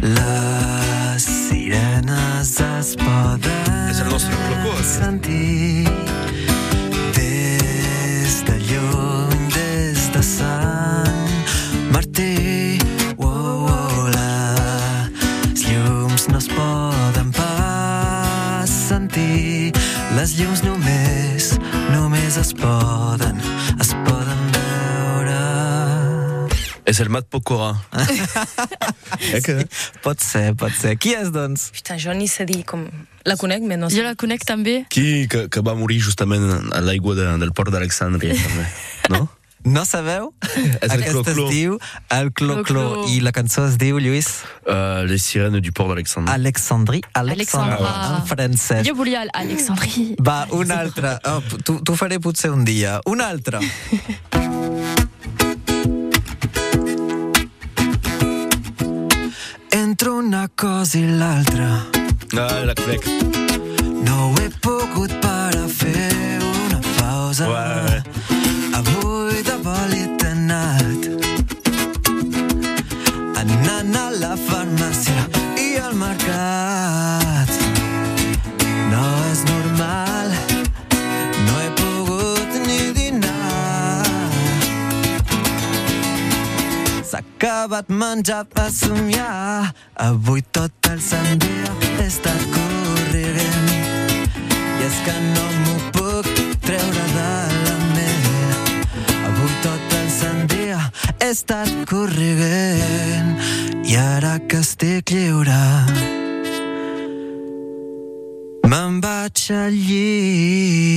Les 0.00 1.22
sirenes 1.22 2.60
es 2.80 2.96
el 4.00 4.08
nostre 4.08 4.34
Clocó, 4.34 4.72
aquest. 4.72 4.98
sentir 4.98 5.84
des 7.14 8.42
de 8.48 8.58
lluny, 8.66 9.46
des 9.54 10.10
de 10.10 10.22
Sant 10.22 11.30
Martí. 11.92 12.78
Oh, 13.18 13.68
oh, 13.70 14.08
les 14.10 15.68
llums 15.68 16.26
no 16.30 16.38
es 16.38 16.48
poden 16.48 17.30
pas 17.30 18.68
sentir. 18.68 19.70
Les 20.16 20.34
llums 20.40 20.64
només 22.32 22.48
es 22.48 22.54
poden, 22.56 23.40
es 23.80 23.90
poden 24.06 24.38
veure. 24.54 25.40
És 26.88 27.00
el 27.04 27.10
Mat 27.12 27.26
Pokora. 27.28 27.74
eh 29.34 29.40
que... 29.44 29.66
Pot 30.00 30.22
ser, 30.24 30.54
pot 30.56 30.72
ser. 30.72 30.94
Qui 30.96 31.12
és, 31.12 31.28
doncs? 31.34 31.68
Puta, 31.76 31.98
jo 32.00 32.14
ni 32.16 32.30
sé 32.30 32.46
dir 32.48 32.62
com... 32.64 32.86
La 33.28 33.36
conec, 33.36 33.60
mais 33.68 33.80
no 33.80 33.90
sé. 33.90 34.00
Jo 34.00 34.06
la 34.06 34.16
conec 34.16 34.46
també. 34.48 34.80
Qui 34.88 35.28
que, 35.28 35.44
que 35.52 35.60
va 35.60 35.76
morir 35.76 36.00
justament 36.00 36.72
a 36.72 36.80
l'aigua 36.80 37.18
de, 37.18 37.28
del 37.42 37.52
port 37.52 37.74
d'Alexandria, 37.74 38.38
també. 38.40 38.66
No? 39.12 39.26
No 39.64 39.84
sabeu? 39.86 40.32
És 40.58 40.90
el 40.90 40.90
Aquesta 41.04 41.12
Clo-Clo? 41.22 41.44
es 41.46 41.50
diu 41.54 41.76
El 42.10 42.32
Clo-Clo. 42.32 43.04
I 43.14 43.20
la 43.22 43.30
cançó 43.32 43.66
es 43.68 43.76
diu, 43.78 44.00
Lluís? 44.02 44.28
Uh, 44.66 45.04
les 45.06 45.22
sirènes 45.22 45.62
du 45.62 45.70
port 45.72 45.92
d'Alexandria. 45.92 46.34
Alexandrie. 46.34 47.02
Alexandra. 47.14 47.76
Alexandra. 47.78 48.18
En 48.18 48.26
francès. 48.26 48.82
Jo 48.88 48.94
volia 48.98 49.22
Alexandrie. 49.32 50.16
Va, 50.28 50.46
una 50.50 50.80
altra. 50.82 51.18
Oh, 51.30 51.40
T'ho 51.62 51.78
t'ho 51.80 51.94
faré 51.96 52.18
potser 52.18 52.50
un 52.50 52.64
dia. 52.66 52.98
Una 53.06 53.28
altra. 53.30 53.60
Entre 59.70 60.08
una 60.10 60.48
cosa 60.54 60.98
i 60.98 61.06
l'altra 61.06 61.84
Ah, 62.36 62.64
la 62.64 62.74
conec. 62.74 63.04
no 64.04 64.30
ho 64.30 64.34
he 64.40 64.48
pogut 64.64 65.12
parar 65.20 65.64
a 65.64 65.68
fer 65.68 66.40
una 66.40 66.80
pausa. 66.96 67.48
Ouais. 67.48 68.02
Avui 68.82 69.42
de 69.46 69.56
vol 69.62 69.92
he 69.94 70.06
anat 70.26 71.02
anant 73.38 73.94
a 73.94 74.06
la 74.22 74.32
farmàcia 74.36 75.22
i 75.58 75.76
al 75.78 75.94
mercat. 75.98 77.52
No 78.90 79.04
és 79.30 79.44
normal, 79.46 80.34
no 81.46 81.54
he 81.62 81.70
pogut 81.78 82.58
ni 82.66 82.80
dinar. 82.98 84.02
S'ha 87.06 87.22
acabat 87.22 87.86
menjar 88.02 88.44
per 88.50 88.70
somiar. 88.74 89.72
Avui 90.10 90.42
tot 90.50 90.90
el 90.90 91.00
sant 91.00 91.38
dia 91.46 91.74
he 91.98 92.06
estat 92.10 92.46
corrent. 92.54 93.74
I 94.78 94.86
és 94.90 95.02
que 95.06 95.18
no 95.32 95.50
m'ho 95.64 95.76
puc 95.90 96.01
he 101.32 101.34
estat 101.34 101.70
corrent. 101.88 103.38
I 103.88 103.96
ara 103.96 104.38
que 104.48 104.58
estic 104.60 105.12
lliure, 105.14 105.64
me'n 108.68 109.00
vaig 109.00 109.40
al 109.56 109.72
llit. 109.72 110.92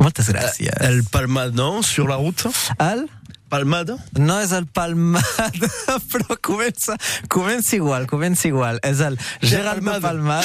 Moltes 0.00 0.32
gràcies. 0.32 0.72
El 0.80 1.04
Palmade, 1.12 1.52
non? 1.60 1.82
Sur 1.84 2.08
la 2.08 2.16
route? 2.16 2.48
El? 2.80 3.04
Palmade? 3.48 3.96
No 4.18 4.38
és 4.42 4.52
el 4.52 4.66
Palmad, 4.66 5.22
però 6.12 6.36
comença, 6.42 6.96
comença 7.28 7.76
igual, 7.76 8.06
comença 8.10 8.48
igual. 8.48 8.80
És 8.82 9.00
el 9.00 9.18
Gerald 9.42 9.84
Palmade. 9.84 10.02
Palmad. 10.02 10.44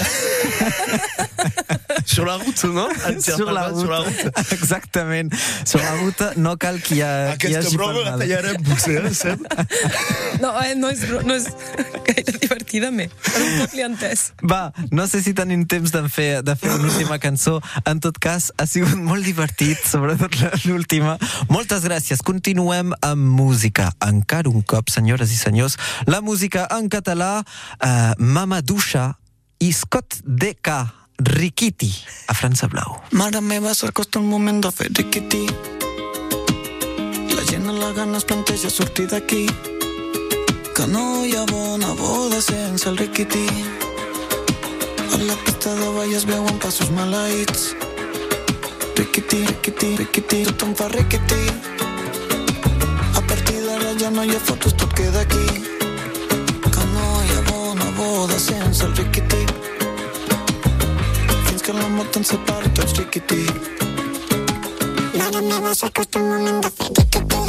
Sur 2.05 2.25
la 2.27 2.37
route, 2.37 2.67
no? 2.67 2.87
Sur 3.21 3.51
la 3.51 3.69
Palmade, 3.71 3.79
sur 3.79 3.89
la 3.89 3.97
route. 3.99 4.23
ruta. 4.23 4.41
Exactament. 4.55 5.33
Sur 5.65 5.81
la 5.81 5.95
ruta 5.95 6.31
no 6.35 6.57
cal 6.57 6.81
que 6.81 6.95
hi, 6.95 7.01
ha, 7.01 7.35
que 7.37 7.49
hi 7.49 7.55
Aquesta 7.55 7.69
hagi 7.69 7.77
broma 7.77 7.93
la 7.93 8.11
palmada. 8.11 8.19
tallarem, 8.25 8.63
potser, 8.63 9.05
eh, 9.05 9.13
Seb? 9.13 9.45
No, 10.41 10.51
eh, 10.61 10.75
no, 10.75 10.89
és, 10.89 11.03
no 11.25 11.35
és 11.35 11.47
gaire 12.07 12.35
divertida, 12.41 12.91
me. 12.91 13.07
Però 13.25 13.43
un 13.45 13.57
poc 13.61 13.75
li 13.77 13.85
entès. 13.85 14.25
Va, 14.43 14.71
no 14.91 15.05
sé 15.11 15.21
si 15.25 15.33
tenim 15.37 15.65
temps 15.69 15.93
de 15.93 16.01
fer, 16.09 16.29
de 16.45 16.55
fer 16.55 16.73
una 16.75 16.89
última 16.89 17.19
cançó. 17.21 17.59
En 17.85 18.01
tot 18.03 18.17
cas, 18.21 18.51
ha 18.57 18.65
sigut 18.69 18.95
molt 18.97 19.25
divertit, 19.27 19.79
sobretot 19.87 20.35
la- 20.41 20.51
l'última. 20.65 21.17
Moltes 21.49 21.85
gràcies. 21.87 22.23
Continuem 22.25 22.90
amb 23.01 23.23
música. 23.39 23.91
Encara 24.03 24.49
un 24.49 24.61
cop, 24.61 24.89
senyores 24.89 25.31
i 25.31 25.37
senyors, 25.39 25.77
la 26.05 26.21
música 26.21 26.67
en 26.71 26.89
català, 26.89 27.43
eh, 27.79 28.13
Mama 28.17 28.61
Dusha 28.61 29.17
i 29.59 29.71
Scott 29.71 30.19
D.K. 30.23 31.01
Riquiti, 31.21 31.93
a 32.27 32.33
França 32.33 32.67
Blau. 32.67 32.97
Mare 33.11 33.41
meva, 33.41 33.75
s'acosta 33.77 34.19
el 34.19 34.25
moment 34.25 34.61
de 34.63 34.71
fer 34.73 34.89
riquití. 34.89 35.45
La 37.35 37.43
gent 37.45 37.69
a 37.69 37.75
la 37.77 37.91
gana 37.93 38.17
es 38.17 38.25
planteja 38.25 38.69
sortir 38.69 39.07
d'aquí. 39.11 39.45
Que 40.73 40.87
no 40.87 41.23
hi 41.25 41.35
ha 41.37 41.45
bona 41.51 41.93
boda 41.99 42.41
sense 42.41 42.89
el 42.89 42.97
riquití. 42.97 43.45
A 45.13 45.21
la 45.27 45.37
pista 45.45 45.75
de 45.75 45.93
ball 45.93 46.15
es 46.15 46.25
veuen 46.25 46.57
passos 46.57 46.89
maleïts. 46.89 47.75
Riquití, 48.97 49.45
riquití, 49.45 49.95
riquití, 50.01 50.43
tothom 50.49 50.75
fa 50.75 50.89
d'ara 50.89 51.05
ja 51.11 51.90
no 54.11 54.23
hi 54.23 54.35
ha 54.35 54.39
fotos, 54.39 54.73
tot 54.75 54.93
queda 54.93 55.21
aquí. 55.21 55.45
Que 56.73 56.83
no 56.93 57.05
hi 57.23 57.31
ha 57.35 57.41
bona 57.49 57.85
boda 57.97 58.39
sense 58.39 58.85
el 58.85 58.95
riquití. 58.95 59.45
Fins 61.47 61.61
que 61.61 61.73
la 61.73 61.87
mort 61.95 62.17
ens 62.19 62.33
separi 62.33 62.71
tots 62.79 62.97
riquití. 62.99 63.45
Mare 65.17 65.41
meva, 65.47 65.75
s'acosta 65.75 66.19
el 66.19 66.25
moment 66.25 66.63
de 66.65 66.73
fer 66.77 66.89
riquití. 66.99 67.39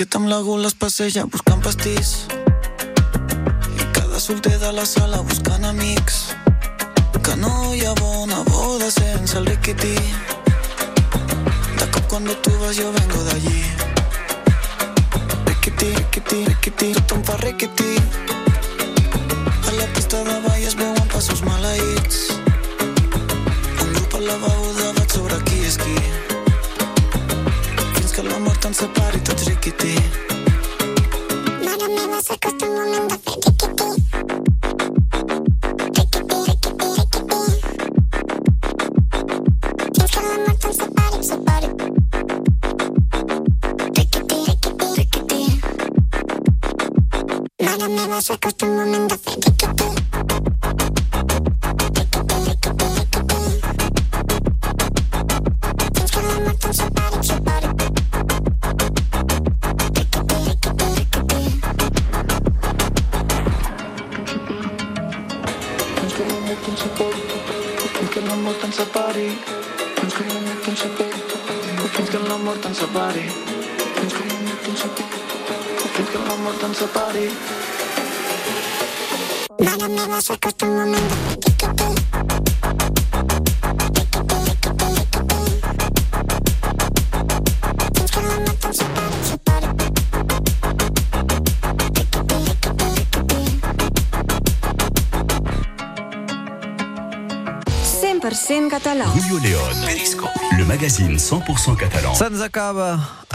Tieta 0.00 0.16
amb 0.16 0.30
la 0.32 0.38
gula 0.40 0.64
es 0.70 0.74
passeja 0.80 1.26
buscant 1.28 1.60
pastís 1.60 2.14
solter 4.30 4.60
de 4.60 4.72
la 4.72 4.86
sala 4.86 5.18
buscant 5.22 5.64
amics 5.64 6.16
que 7.24 7.34
no 7.36 7.50
hi 7.74 7.80
ha 7.84 7.94
bona 8.00 8.36
boda 8.48 8.88
sense 8.96 9.36
el 9.38 9.46
riquití 9.46 9.94
de 11.78 11.86
cop 11.90 12.04
cuando 12.12 12.36
tú 12.44 12.52
vas 12.60 12.76
yo 12.76 12.92
vengo 12.92 13.24
de 13.24 13.32
allí. 13.32 13.62
Riquití, 15.46 15.88
riquití, 15.96 16.44
riquití 16.44 16.92
tothom 16.92 17.24
fa 17.24 17.36
riquití 17.38 17.92
a 19.68 19.72
la 19.80 19.86
pista 19.94 20.22
de 20.22 20.38
ball 20.46 20.62
es 20.70 20.76
veuen 20.76 21.08
passos 21.14 21.42
maleïts 21.50 22.18
un 23.82 23.92
grup 23.94 24.14
a 24.14 24.24
la 24.30 24.36
beguda 24.46 24.92
vaig 24.98 25.10
sobre 25.18 25.42
qui 25.50 25.62
és 25.70 25.76
qui 25.82 25.96
fins 27.98 28.12
que 28.14 28.28
la 28.30 28.38
mort 28.46 28.70
ens 28.70 28.84
separi 28.84 29.24
tots 29.30 29.50
riquití 29.50 29.96
Mare 31.66 31.88
meva, 31.96 32.22
s'acosta 32.22 32.66
el 32.66 32.76
moment 32.78 33.10
de 33.10 33.24
fer 33.26 33.49
magazine 101.00 101.18
100% 101.18 101.76
catalan. 101.76 102.14
Se'ns 102.14 102.40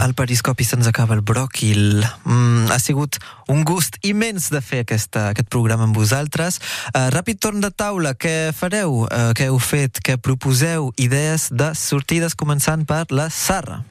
el 0.04 0.14
periscopi, 0.14 0.64
se'ns 0.64 0.86
acaba 0.86 1.14
el 1.14 1.22
bròquil. 1.22 2.04
Mm, 2.24 2.70
ha 2.70 2.78
sigut 2.78 3.18
un 3.48 3.64
gust 3.64 3.96
immens 4.02 4.50
de 4.50 4.60
fer 4.60 4.82
aquesta, 4.84 5.30
aquest 5.30 5.48
programa 5.48 5.86
amb 5.86 5.96
vosaltres. 5.96 6.60
Uh, 6.92 7.08
ràpid 7.14 7.40
torn 7.40 7.62
de 7.62 7.70
taula, 7.70 8.14
què 8.14 8.52
fareu? 8.56 9.06
Uh, 9.06 9.32
què 9.36 9.48
heu 9.50 9.58
fet? 9.62 10.02
Què 10.04 10.18
proposeu? 10.20 10.92
Idees 11.00 11.48
de 11.50 11.72
sortides 11.78 12.36
començant 12.38 12.84
per 12.86 13.06
la 13.10 13.30
Sarra. 13.30 13.82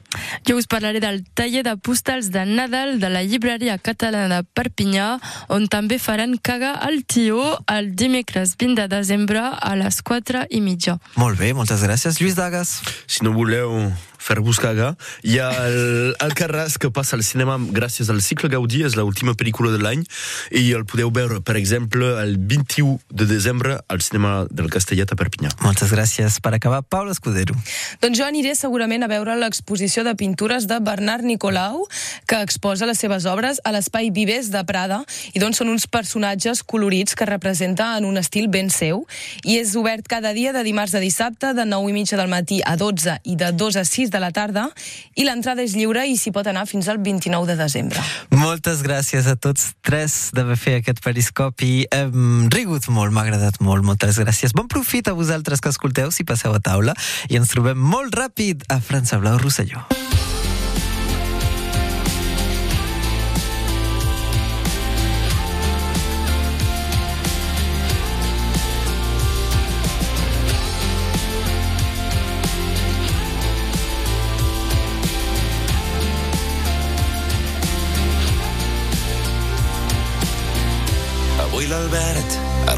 Jo 0.48 0.56
us 0.56 0.68
parlaré 0.70 1.00
del 1.02 1.22
taller 1.36 1.62
de 1.66 1.74
postals 1.76 2.30
de 2.32 2.46
Nadal 2.48 3.00
de 3.00 3.10
la 3.12 3.22
llibreria 3.26 3.76
catalana 3.76 4.40
de 4.40 4.48
Perpinyà, 4.56 5.16
on 5.52 5.66
també 5.68 5.98
faran 6.00 6.38
caga 6.40 6.72
al 6.86 7.02
tió 7.04 7.58
el 7.72 7.92
dimecres 7.96 8.56
20 8.56 8.82
de 8.82 8.88
desembre 8.96 9.42
a 9.42 9.74
les 9.76 10.00
4 10.02 10.46
i 10.50 10.62
mitja. 10.64 10.98
Molt 11.20 11.38
bé, 11.40 11.52
moltes 11.56 11.84
gràcies. 11.84 12.20
Lluís 12.20 12.36
Dagas. 12.38 12.78
Si 13.06 13.24
no 13.24 13.34
voleu 13.36 13.90
fer-vos 14.26 14.58
cagar, 14.58 14.94
hi 15.22 15.38
ha 15.38 15.50
el 15.68 16.16
Alcarràs 16.24 16.76
que 16.82 16.90
passa 16.90 17.14
al 17.16 17.22
cinema 17.26 17.56
gràcies 17.58 18.10
al 18.10 18.22
cicle 18.24 18.50
Gaudí, 18.50 18.82
és 18.86 18.96
l'última 18.98 19.36
pel·lícula 19.38 19.70
de 19.74 19.80
l'any, 19.82 20.02
i 20.50 20.64
el 20.74 20.86
podeu 20.88 21.12
veure, 21.14 21.40
per 21.46 21.56
exemple, 21.60 22.08
el 22.22 22.36
21 22.38 22.98
de 23.10 23.28
desembre 23.30 23.78
al 23.88 24.02
cinema 24.02 24.46
del 24.50 24.70
Castellet 24.72 25.12
a 25.12 25.18
Perpinyà. 25.18 25.52
Moltes 25.62 25.92
gràcies. 25.94 26.40
Per 26.42 26.52
acabar, 26.56 26.82
Paula 26.82 27.14
Escudero. 27.14 27.54
Doncs 28.02 28.18
jo 28.18 28.26
aniré 28.26 28.54
segurament 28.58 29.06
a 29.06 29.10
veure 29.10 29.36
l'exposició 29.38 30.02
de 30.06 30.16
pintures 30.18 30.66
de 30.66 30.80
Bernard 30.82 31.26
Nicolau, 31.26 31.84
que 32.26 32.40
exposa 32.42 32.88
les 32.88 32.98
seves 32.98 33.26
obres 33.30 33.60
a 33.64 33.72
l'espai 33.74 34.10
Vives 34.14 34.50
de 34.50 34.62
Prada, 34.66 35.02
i 35.34 35.42
doncs 35.42 35.62
són 35.62 35.70
uns 35.72 35.86
personatges 35.86 36.62
colorits 36.66 37.14
que 37.14 37.28
representa 37.28 37.92
en 37.96 38.08
un 38.08 38.18
estil 38.18 38.50
ben 38.50 38.70
seu, 38.74 39.04
i 39.44 39.58
és 39.60 39.76
obert 39.78 40.08
cada 40.10 40.34
dia 40.36 40.52
de 40.56 40.64
dimarts 40.66 40.96
a 40.96 41.02
dissabte, 41.02 41.54
de 41.56 41.66
9 41.68 41.92
i 41.92 41.96
mitja 41.96 42.18
del 42.18 42.30
matí 42.32 42.60
a 42.66 42.76
12 42.76 43.20
i 43.24 43.36
de 43.38 43.52
2 43.54 43.80
a 43.80 43.84
6 43.86 44.10
de 44.10 44.15
la 44.22 44.32
tarda, 44.34 44.68
i 45.14 45.26
l'entrada 45.26 45.64
és 45.64 45.76
lliure 45.78 46.04
i 46.06 46.16
s'hi 46.18 46.32
pot 46.34 46.46
anar 46.46 46.66
fins 46.70 46.88
al 46.92 47.00
29 47.02 47.48
de 47.50 47.56
desembre. 47.58 48.02
Moltes 48.34 48.82
gràcies 48.86 49.28
a 49.30 49.36
tots 49.36 49.72
tres 49.86 50.30
d'haver 50.36 50.58
fet 50.60 50.80
aquest 50.82 51.02
periscopi. 51.04 51.86
Hem 51.94 52.48
rigut 52.52 52.88
molt, 52.92 53.12
m'ha 53.12 53.26
agradat 53.26 53.60
molt. 53.60 53.86
Moltes 53.86 54.20
gràcies. 54.22 54.56
Bon 54.56 54.68
profit 54.68 55.08
a 55.08 55.16
vosaltres 55.16 55.62
que 55.62 55.72
escolteu 55.72 56.10
si 56.10 56.26
passeu 56.28 56.54
a 56.56 56.60
taula 56.60 56.96
i 57.30 57.40
ens 57.40 57.52
trobem 57.52 57.78
molt 57.78 58.14
ràpid 58.16 58.66
a 58.72 58.80
França 58.80 59.20
Blau 59.22 59.38
Rosselló. 59.42 59.86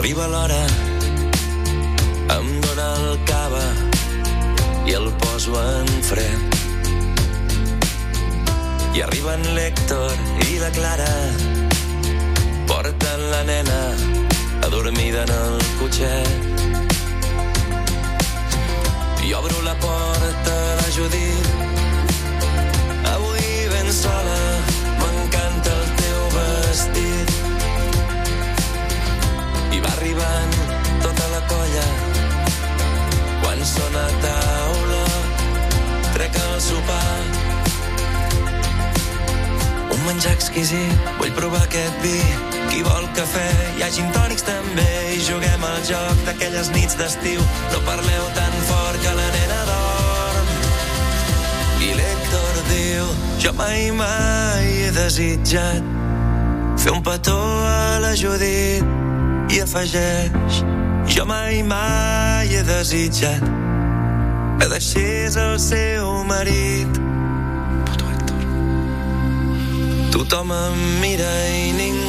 Arriba 0.08 0.26
l'hora, 0.26 0.66
em 2.32 2.46
dóna 2.64 2.84
el 2.96 3.18
cava 3.28 3.64
i 4.88 4.94
el 4.96 5.12
poso 5.20 5.52
en 5.60 5.88
fred. 6.00 6.40
I 8.96 9.02
arriben 9.04 9.44
l'Héctor 9.52 10.14
i 10.46 10.56
la 10.62 10.70
Clara, 10.72 11.10
porten 12.70 13.20
la 13.34 13.42
nena 13.50 13.82
adormida 14.70 15.26
en 15.28 15.34
el 15.42 15.60
cotxet. 15.82 16.32
I 19.28 19.34
obro 19.42 19.60
la 19.68 19.76
porta 19.84 20.56
la 20.80 20.88
Judit, 20.96 21.52
avui 23.12 23.68
ben 23.76 23.92
sola, 23.92 24.40
colla. 31.50 31.86
Quan 33.42 33.64
sona 33.64 34.06
taula 34.22 35.04
trec 36.14 36.38
el 36.44 36.60
sopar. 36.60 37.20
Un 39.94 40.00
menjar 40.06 40.34
exquisit 40.36 41.12
vull 41.18 41.34
provar 41.36 41.64
aquest 41.66 42.00
vi. 42.04 42.18
Qui 42.68 42.82
vol 42.86 43.06
cafè 43.16 43.48
hi 43.76 43.84
ha 43.84 43.90
gin 43.94 44.10
tònics 44.16 44.44
també. 44.46 44.88
I 45.16 45.20
juguem 45.28 45.64
al 45.64 45.80
joc 45.88 46.24
d'aquelles 46.28 46.72
nits 46.76 46.98
d'estiu. 47.00 47.44
No 47.72 47.82
parleu 47.88 48.28
tan 48.38 48.58
fort 48.70 49.00
que 49.04 49.14
la 49.20 49.28
nena 49.36 49.60
dorm. 49.72 50.52
I 51.88 51.94
l'Héctor 52.00 52.62
diu 52.72 53.14
jo 53.38 53.52
mai 53.54 53.90
mai 53.94 54.66
he 54.84 54.90
desitjat 54.90 55.82
fer 56.78 56.92
un 56.92 57.02
petó 57.02 57.38
a 57.66 57.98
la 58.02 58.14
Judit 58.18 59.54
i 59.54 59.60
afegeix 59.62 60.62
jo 61.08 61.24
mai 61.24 61.62
mai 61.62 62.48
he 62.48 62.62
desitjat 62.62 63.42
que 64.58 64.66
deixés 64.68 65.36
el 65.36 65.58
seu 65.58 66.24
marit. 66.24 66.88
Puto 67.86 68.04
Héctor. 68.10 68.42
Tothom 70.10 70.52
em 70.52 70.76
mira 71.00 71.32
i 71.54 71.72
ningú 71.72 72.07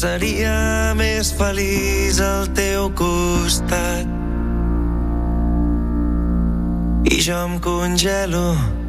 seria 0.00 0.94
més 0.96 1.28
feliç 1.36 2.20
al 2.24 2.46
teu 2.56 2.88
costat. 2.96 4.08
I 7.10 7.18
jo 7.20 7.40
em 7.44 7.58
congelo 7.60 8.79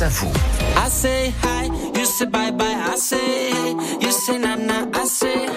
I 0.00 0.88
say 0.90 1.34
hi, 1.42 1.64
you 1.64 2.04
say 2.06 2.26
bye 2.26 2.52
bye, 2.52 2.64
I 2.64 2.94
say 2.94 3.50
hey, 3.50 3.98
you 4.00 4.12
say 4.12 4.38
nana, 4.38 4.88
I 4.94 5.04
say 5.06 5.47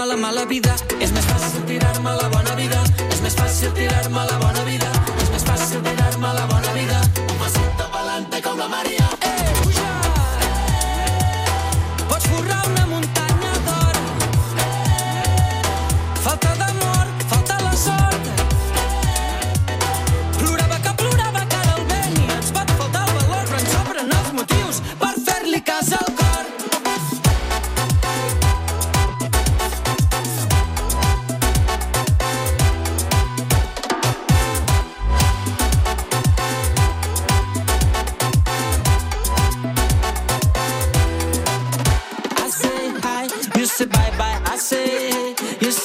mala, 0.00 0.16
mala 0.16 0.46
vida. 0.46 0.89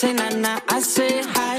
say 0.06 0.14
na 0.14 0.30
na, 0.30 0.60
I 0.70 0.80
say 0.82 1.24
hi. 1.24 1.55